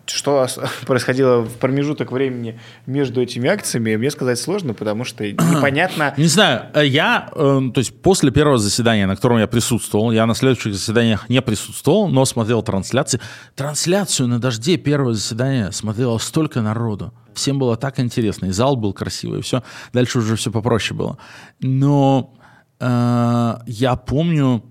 [0.07, 0.47] Что
[0.87, 6.67] происходило в промежуток времени между этими акциями, мне сказать сложно, потому что непонятно, Не знаю,
[6.75, 10.75] э, я, э, то есть после первого заседания, на котором я присутствовал, я на следующих
[10.75, 13.21] заседаниях не присутствовал, но смотрел трансляции.
[13.55, 17.13] Трансляцию на дожде первого заседания смотрело столько народу.
[17.35, 19.63] Всем было так интересно, и зал был красивый, и все.
[19.93, 21.19] Дальше уже все попроще было.
[21.61, 22.35] Но
[22.81, 24.65] э, я помню,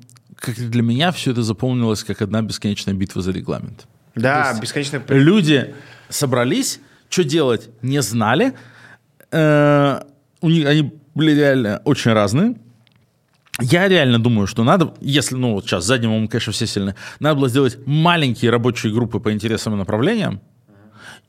[0.44, 3.88] как для меня все это запомнилось как одна бесконечная битва за регламент.
[4.14, 5.02] да, бесконечно...
[5.08, 5.74] Люди
[6.10, 8.54] собрались, что делать, не знали.
[9.32, 10.02] Э,
[10.42, 12.56] у них, они были реально очень разные.
[13.62, 17.36] Я реально думаю, что надо, если, ну, вот сейчас задним умом, конечно, все сильны, надо
[17.36, 20.42] было сделать маленькие рабочие группы по интересам и направлениям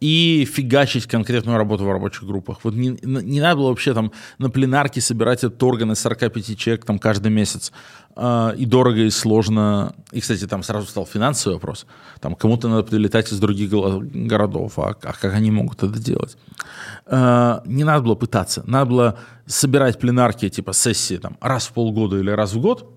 [0.01, 2.59] и фигачить конкретную работу в рабочих группах.
[2.63, 6.85] Вот не, не надо было вообще там на пленарке собирать этот орган из 45 человек
[6.85, 7.73] там каждый месяц.
[8.17, 9.95] А, и дорого, и сложно.
[10.13, 11.87] И, кстати, там сразу стал финансовый вопрос.
[12.21, 14.79] Там кому-то надо прилетать из других городов.
[14.79, 16.37] А, а как они могут это делать?
[17.07, 18.63] А, не надо было пытаться.
[18.67, 22.89] Надо было собирать пленарки, типа сессии там, раз в полгода или раз в год,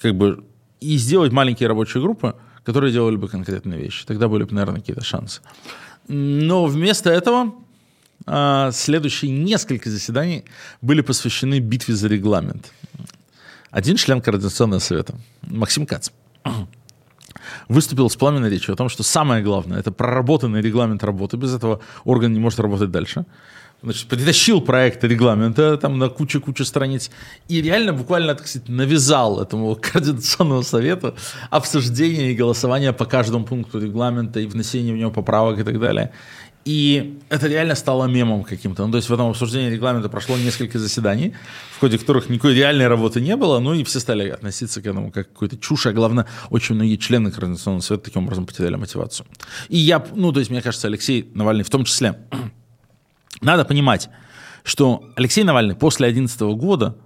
[0.00, 0.44] как бы,
[0.80, 2.34] и сделать маленькие рабочие группы,
[2.64, 4.04] которые делали бы конкретные вещи.
[4.06, 5.40] Тогда были бы, наверное, какие-то шансы.
[6.08, 7.54] Но вместо этого
[8.26, 10.44] а, следующие несколько заседаний
[10.80, 12.72] были посвящены битве за регламент.
[13.70, 16.10] Один член Координационного совета, Максим Кац,
[17.68, 21.36] выступил с пламенной речью о том, что самое главное– это проработанный регламент работы.
[21.36, 23.24] Без этого орган не может работать дальше.
[23.82, 27.10] Значит, притащил проект регламента там на кучу-кучу страниц
[27.48, 31.16] и реально буквально, так сказать, навязал этому координационному совету
[31.50, 36.12] обсуждение и голосование по каждому пункту регламента и внесение в него поправок и так далее.
[36.64, 38.86] И это реально стало мемом каким-то.
[38.86, 41.34] Ну, то есть в этом обсуждении регламента прошло несколько заседаний,
[41.76, 45.10] в ходе которых никакой реальной работы не было, ну и все стали относиться к этому
[45.10, 49.26] как какой-то чушь, а главное, очень многие члены Координационного совета таким образом потеряли мотивацию.
[49.68, 52.14] И я, ну, то есть, мне кажется, Алексей Навальный в том числе,
[53.42, 54.08] надо понимать,
[54.64, 56.96] что Алексей Навальный после 2011 года,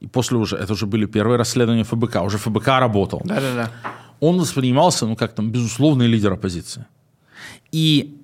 [0.00, 3.22] и после уже, это уже были первые расследования ФБК, уже ФБК работал.
[3.24, 3.70] Да-да-да.
[4.20, 6.86] Он воспринимался, ну, как там, безусловный лидер оппозиции.
[7.72, 8.20] И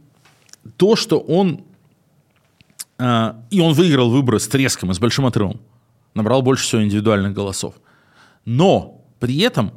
[0.77, 1.65] то, что он...
[2.99, 5.61] Э, и он выиграл выборы с треском и с большим отрывом.
[6.15, 7.75] Набрал больше всего индивидуальных голосов.
[8.45, 9.73] Но при этом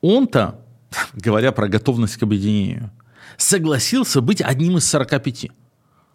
[0.00, 0.60] он-то,
[1.14, 2.90] говоря про готовность к объединению,
[3.36, 5.50] согласился быть одним из 45.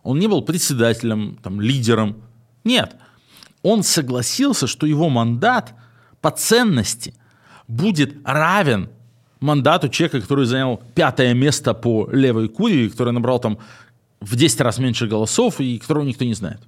[0.04, 2.18] Он не был председателем, там, лидером.
[2.64, 2.96] Нет.
[3.62, 5.74] Он согласился, что его мандат
[6.22, 7.14] по ценности
[7.68, 8.90] будет равен
[9.40, 13.60] мандату человека, который занял пятое место по левой курии, который набрал там
[14.20, 16.62] в 10 раз меньше голосов и которого никто не знает.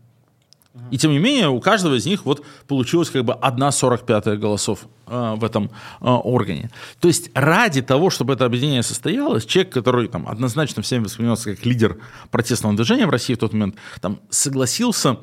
[0.90, 4.88] И тем не менее, у каждого из них вот получилось как бы одна 45 голосов
[5.06, 5.70] э, в этом
[6.00, 6.70] э, органе.
[7.02, 11.66] То есть ради того, чтобы это объединение состоялось, человек, который там однозначно всеми воспринимался как
[11.66, 11.98] лидер
[12.30, 15.18] протестного движения в России в тот момент, там согласился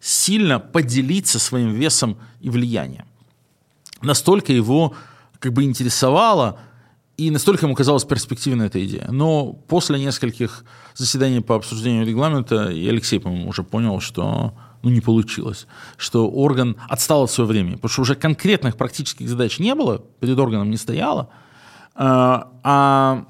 [0.00, 3.04] сильно поделиться своим весом и влиянием.
[4.02, 4.94] Настолько его
[5.38, 6.58] как бы интересовало
[7.16, 9.08] и настолько ему казалась перспективной эта идея.
[9.10, 10.64] Но после нескольких
[10.94, 16.76] заседаний по обсуждению регламента, и Алексей, по-моему, уже понял, что ну, не получилось, что орган
[16.88, 20.76] отстал от своего времени, потому что уже конкретных практических задач не было, перед органом не
[20.76, 21.28] стояло,
[21.94, 23.24] а, а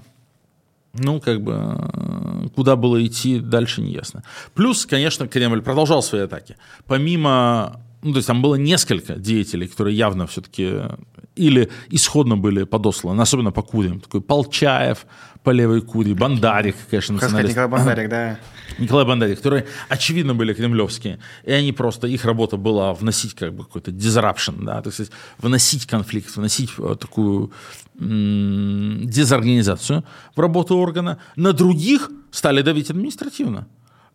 [0.95, 4.25] ну, как бы, куда было идти, дальше не ясно.
[4.55, 6.57] Плюс, конечно, Кремль продолжал свои атаки.
[6.87, 10.73] Помимо ну, то есть там было несколько деятелей, которые явно все-таки
[11.39, 14.01] или исходно были подосланы, особенно по курям.
[14.01, 15.06] Такой Полчаев
[15.43, 18.39] по левой куре, Бандарик, конечно, сказать, Николай Бандарик, да.
[18.78, 21.20] Николай Бандарик, которые, очевидно, были кремлевские.
[21.44, 25.86] И они просто, их работа была вносить как бы какой-то disruption, да, так сказать, вносить
[25.86, 27.52] конфликт, вносить э, такую
[27.98, 30.05] дезорганизацию
[30.36, 31.19] в работу органа.
[31.36, 33.66] На других стали давить административно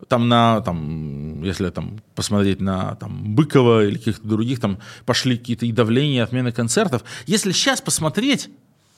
[0.08, 5.66] там на, там, если там посмотреть на там, Быкова или каких-то других, там пошли какие-то
[5.66, 7.04] и давления, и отмены концертов.
[7.26, 8.50] Если сейчас посмотреть,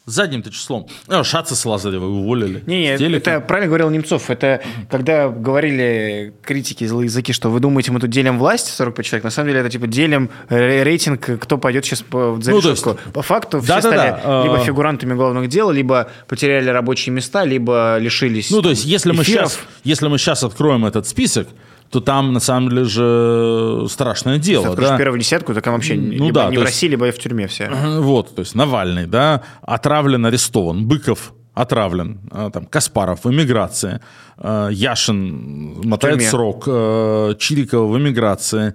[0.07, 0.87] задним-то числом.
[1.09, 2.63] Ну, Шаца с Лазарева уволили.
[2.67, 4.31] Не, это правильно говорил Немцов.
[4.31, 9.25] Это когда говорили критики злые языки, что вы думаете, мы тут делим власть 45 человек,
[9.25, 12.91] на самом деле это типа делим рейтинг, кто пойдет сейчас по, за ну, решетку.
[12.91, 14.43] Есть, по факту все да, стали да, да.
[14.45, 19.25] либо фигурантами главных дел, либо потеряли рабочие места, либо лишились Ну, то есть, если мы,
[19.25, 21.49] сейчас, если мы сейчас откроем этот список,
[21.91, 24.71] то там на самом деле же страшное дело.
[24.71, 24.99] Если да?
[24.99, 27.71] первую десятку, так вообще ну, либо да, не в России, либо в тюрьме все.
[28.01, 34.01] Вот, то есть Навальный, да, отравлен, арестован, Быков отравлен, а, там, Каспаров в эмиграции,
[34.37, 38.75] а, Яшин мотает срок, а, Чириков в эмиграции,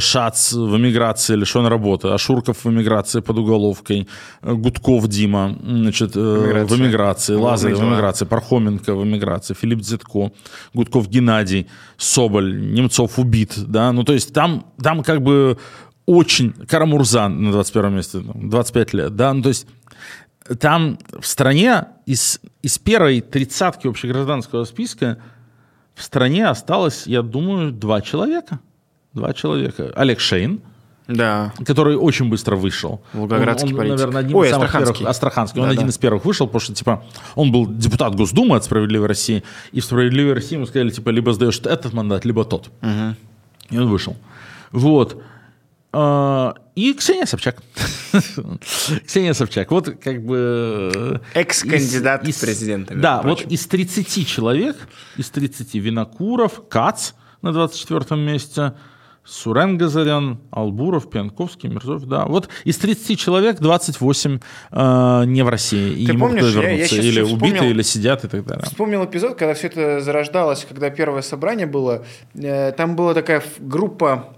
[0.00, 4.08] Шац в эмиграции, лишен работы, Ашурков в эмиграции под уголовкой,
[4.42, 6.64] Гудков Дима значит, эмиграция.
[6.64, 10.32] в эмиграции, Лазарев в эмиграции, Пархоменко в эмиграции, Филипп Дзитко,
[10.72, 11.66] Гудков Геннадий,
[11.98, 15.58] Соболь, Немцов убит, да, ну то есть там, там как бы
[16.06, 19.66] очень, Карамурзан на 21 месте, 25 лет, да, ну то есть
[20.56, 25.18] там в стране из, из первой тридцатки общегражданского списка
[25.94, 28.60] в стране осталось, я думаю, два человека.
[29.12, 29.92] Два человека.
[29.96, 30.60] Олег Шейн,
[31.08, 31.52] да.
[31.66, 33.02] который очень быстро вышел.
[33.12, 34.98] Волгоградский он, он наверное, один Ой, из самых Астраханский.
[34.98, 35.10] первых.
[35.10, 35.60] Астраханский.
[35.60, 35.90] Он да, один да.
[35.90, 37.04] из первых вышел, потому что, типа,
[37.34, 39.42] он был депутат Госдумы от «Справедливой России»,
[39.72, 42.68] и в «Справедливой России» ему сказали, типа, либо сдаешь этот мандат, либо тот.
[42.82, 43.16] Угу.
[43.70, 44.16] И он вышел.
[44.70, 45.20] Вот.
[45.92, 47.62] А, и Ксения Собчак.
[49.06, 49.70] Ксения Собчак.
[49.70, 50.92] Вот как бы...
[50.94, 52.94] Э, Экс-кандидат в президенты.
[52.94, 54.76] Да, вот из 30 человек,
[55.16, 57.12] из 30 Винокуров, Кац
[57.42, 58.74] на 24 месте,
[59.24, 62.24] Сурен Газарян, Албуров, Пьянковский, Мирзов, да.
[62.24, 64.38] Вот из 30 человек 28
[64.70, 65.94] э, не в России.
[65.94, 66.96] Ты и не помнишь, могут вернуться.
[66.96, 68.64] Я, я или вспомнил, убиты, или сидят и так далее.
[68.64, 72.06] Вспомнил эпизод, когда все это зарождалось, когда первое собрание было.
[72.34, 74.34] Э, там была такая группа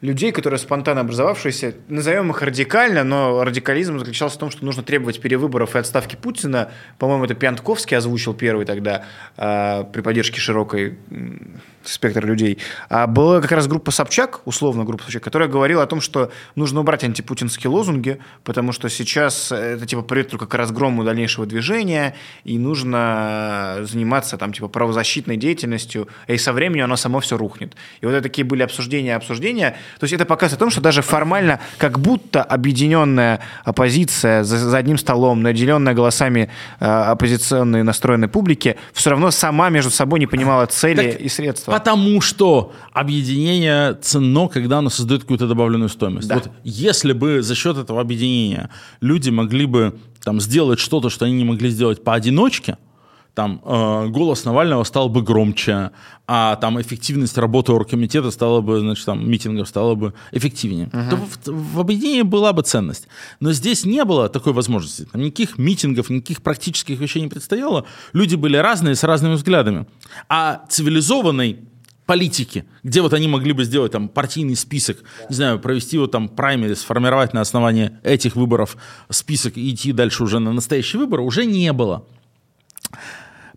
[0.00, 5.20] людей, которые спонтанно образовавшиеся, назовем их радикально, но радикализм заключался в том, что нужно требовать
[5.20, 6.70] перевыборов и отставки Путина.
[6.98, 9.04] По-моему, это Пьянтковский озвучил первый тогда
[9.36, 12.58] э, при поддержке широкой м, спектра людей.
[12.88, 16.80] А была как раз группа Собчак, условно группа Собчак, которая говорила о том, что нужно
[16.80, 22.14] убрать антипутинские лозунги, потому что сейчас это типа приведет только к разгрому дальнейшего движения,
[22.44, 27.74] и нужно заниматься там типа правозащитной деятельностью, и со временем оно само все рухнет.
[28.00, 29.76] И вот это такие были обсуждения, обсуждения.
[29.98, 34.76] То есть это показывает о том, что даже формально, как будто объединенная оппозиция за, за
[34.76, 40.66] одним столом, наделенная голосами э, оппозиционной настроенной публики, все равно сама между собой не понимала
[40.66, 41.72] цели Так и средства.
[41.72, 46.28] Потому что объединение ценно, когда оно создает какую-то добавленную стоимость.
[46.28, 46.36] Да.
[46.36, 51.34] Вот если бы за счет этого объединения люди могли бы там сделать что-то, что они
[51.34, 52.76] не могли сделать поодиночке,
[53.34, 55.90] там э, голос Навального стал бы громче,
[56.26, 60.88] а там эффективность работы оргкомитета стала бы, значит, там митингов стала бы эффективнее.
[60.90, 63.08] То в, в объединении была бы ценность.
[63.40, 65.06] Но здесь не было такой возможности.
[65.10, 67.84] Там никаких митингов, никаких практических вещей не предстояло.
[68.12, 69.86] Люди были разные, с разными взглядами.
[70.28, 71.60] А цивилизованной
[72.10, 74.98] политики, где вот они могли бы сделать там партийный список,
[75.28, 78.76] не знаю, провести вот там праймери, сформировать на основании этих выборов
[79.10, 82.04] список и идти дальше уже на настоящие выборы, уже не было.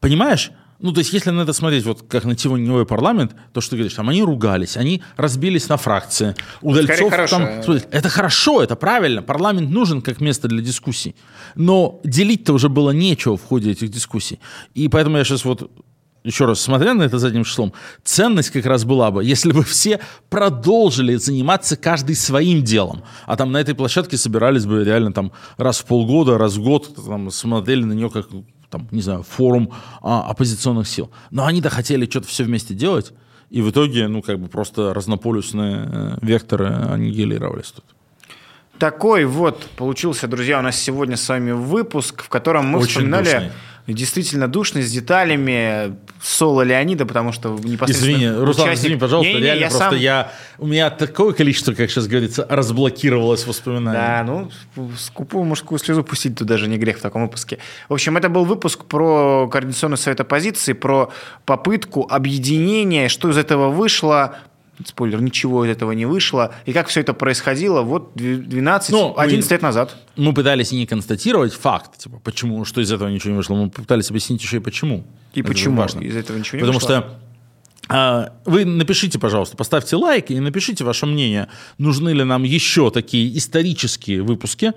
[0.03, 0.51] Понимаешь?
[0.79, 3.75] Ну, то есть, если на это смотреть, вот как на теневой парламент, то, что ты
[3.77, 6.35] говоришь, там они ругались, они разбились на фракции.
[6.61, 7.37] Удальцов хорошо.
[7.37, 7.63] там...
[7.63, 9.21] Смотри, это хорошо, это правильно.
[9.21, 11.15] Парламент нужен как место для дискуссий.
[11.55, 14.41] Но делить-то уже было нечего в ходе этих дискуссий.
[14.73, 15.71] И поэтому я сейчас вот
[16.25, 17.71] еще раз, смотря на это задним числом,
[18.03, 23.03] ценность как раз была бы, если бы все продолжили заниматься каждый своим делом.
[23.25, 26.93] А там на этой площадке собирались бы реально там раз в полгода, раз в год,
[26.95, 28.27] там, смотрели на нее как,
[28.73, 29.71] там, не знаю, форум
[30.01, 31.11] а, оппозиционных сил.
[31.29, 33.13] Но они-то хотели что-то все вместе делать,
[33.51, 37.85] и в итоге, ну, как бы просто разнополюсные э, векторы аннигилировались тут.
[38.79, 43.23] Такой вот получился, друзья, у нас сегодня с вами выпуск, в котором мы Очень вспоминали
[43.25, 43.51] душный.
[43.87, 49.45] Действительно душный, с деталями соло Леонида, потому что непосредственно Извини, Руслан, участник- извини, пожалуйста, Не-не-не,
[49.45, 50.31] реально я просто сам- я...
[50.57, 53.97] У меня такое количество, как сейчас говорится, разблокировалось воспоминаний.
[53.97, 54.49] Да, ну,
[54.97, 57.57] скупую мужскую слезу пустить тут даже не грех в таком выпуске.
[57.89, 61.11] В общем, это был выпуск про Координационный совет оппозиции, про
[61.45, 64.37] попытку объединения, что из этого вышло,
[64.85, 69.27] спойлер, ничего из этого не вышло, и как все это происходило вот 12-11 Ну, мы-
[69.27, 69.95] лет назад.
[70.15, 74.09] мы пытались не констатировать факт, типа, почему, что из этого ничего не вышло, мы пытались
[74.09, 75.05] объяснить еще и почему.
[75.33, 76.01] И Это почему важно.
[76.01, 76.89] из этого ничего не Потому вышло.
[77.01, 77.19] что
[77.89, 83.37] а, вы напишите, пожалуйста, поставьте лайк и напишите ваше мнение, нужны ли нам еще такие
[83.37, 84.71] исторические выпуски,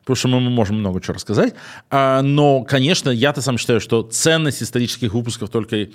[0.00, 1.54] потому что мы можем много чего рассказать.
[1.90, 5.88] А, Но, конечно, я-то сам считаю, что ценность исторических выпусков только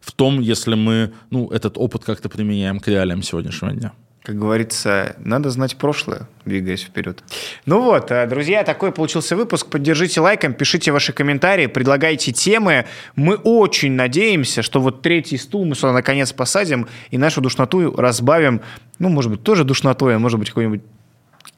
[0.00, 3.92] в том, если мы ну, этот опыт как-то применяем к реалиям сегодняшнего дня.
[4.22, 7.24] Как говорится, надо знать прошлое, двигаясь вперед.
[7.66, 9.66] Ну вот, э, друзья, такой получился выпуск.
[9.66, 12.86] Поддержите лайком, пишите ваши комментарии, предлагайте темы.
[13.16, 18.60] Мы очень надеемся, что вот третий стул мы сюда наконец посадим и нашу душноту разбавим.
[19.00, 20.82] Ну, может быть, тоже душнотой, а может быть, какой-нибудь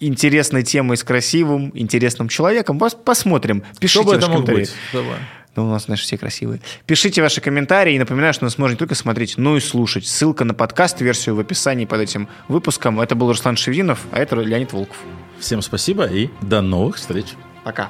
[0.01, 2.79] интересной темой с красивым, интересным человеком.
[2.79, 3.63] Пос- Посмотрим.
[3.81, 4.59] Пишите Что бы это комментарии.
[4.61, 4.73] быть?
[4.93, 5.17] Давай.
[5.57, 6.61] Ну, у нас, знаешь, все красивые.
[6.85, 7.95] Пишите ваши комментарии.
[7.95, 10.05] И напоминаю, что нас можно не только смотреть, но и слушать.
[10.07, 13.01] Ссылка на подкаст, версию в описании под этим выпуском.
[13.01, 14.97] Это был Руслан Шевинов, а это Леонид Волков.
[15.39, 17.27] Всем спасибо и до новых встреч.
[17.63, 17.89] Пока.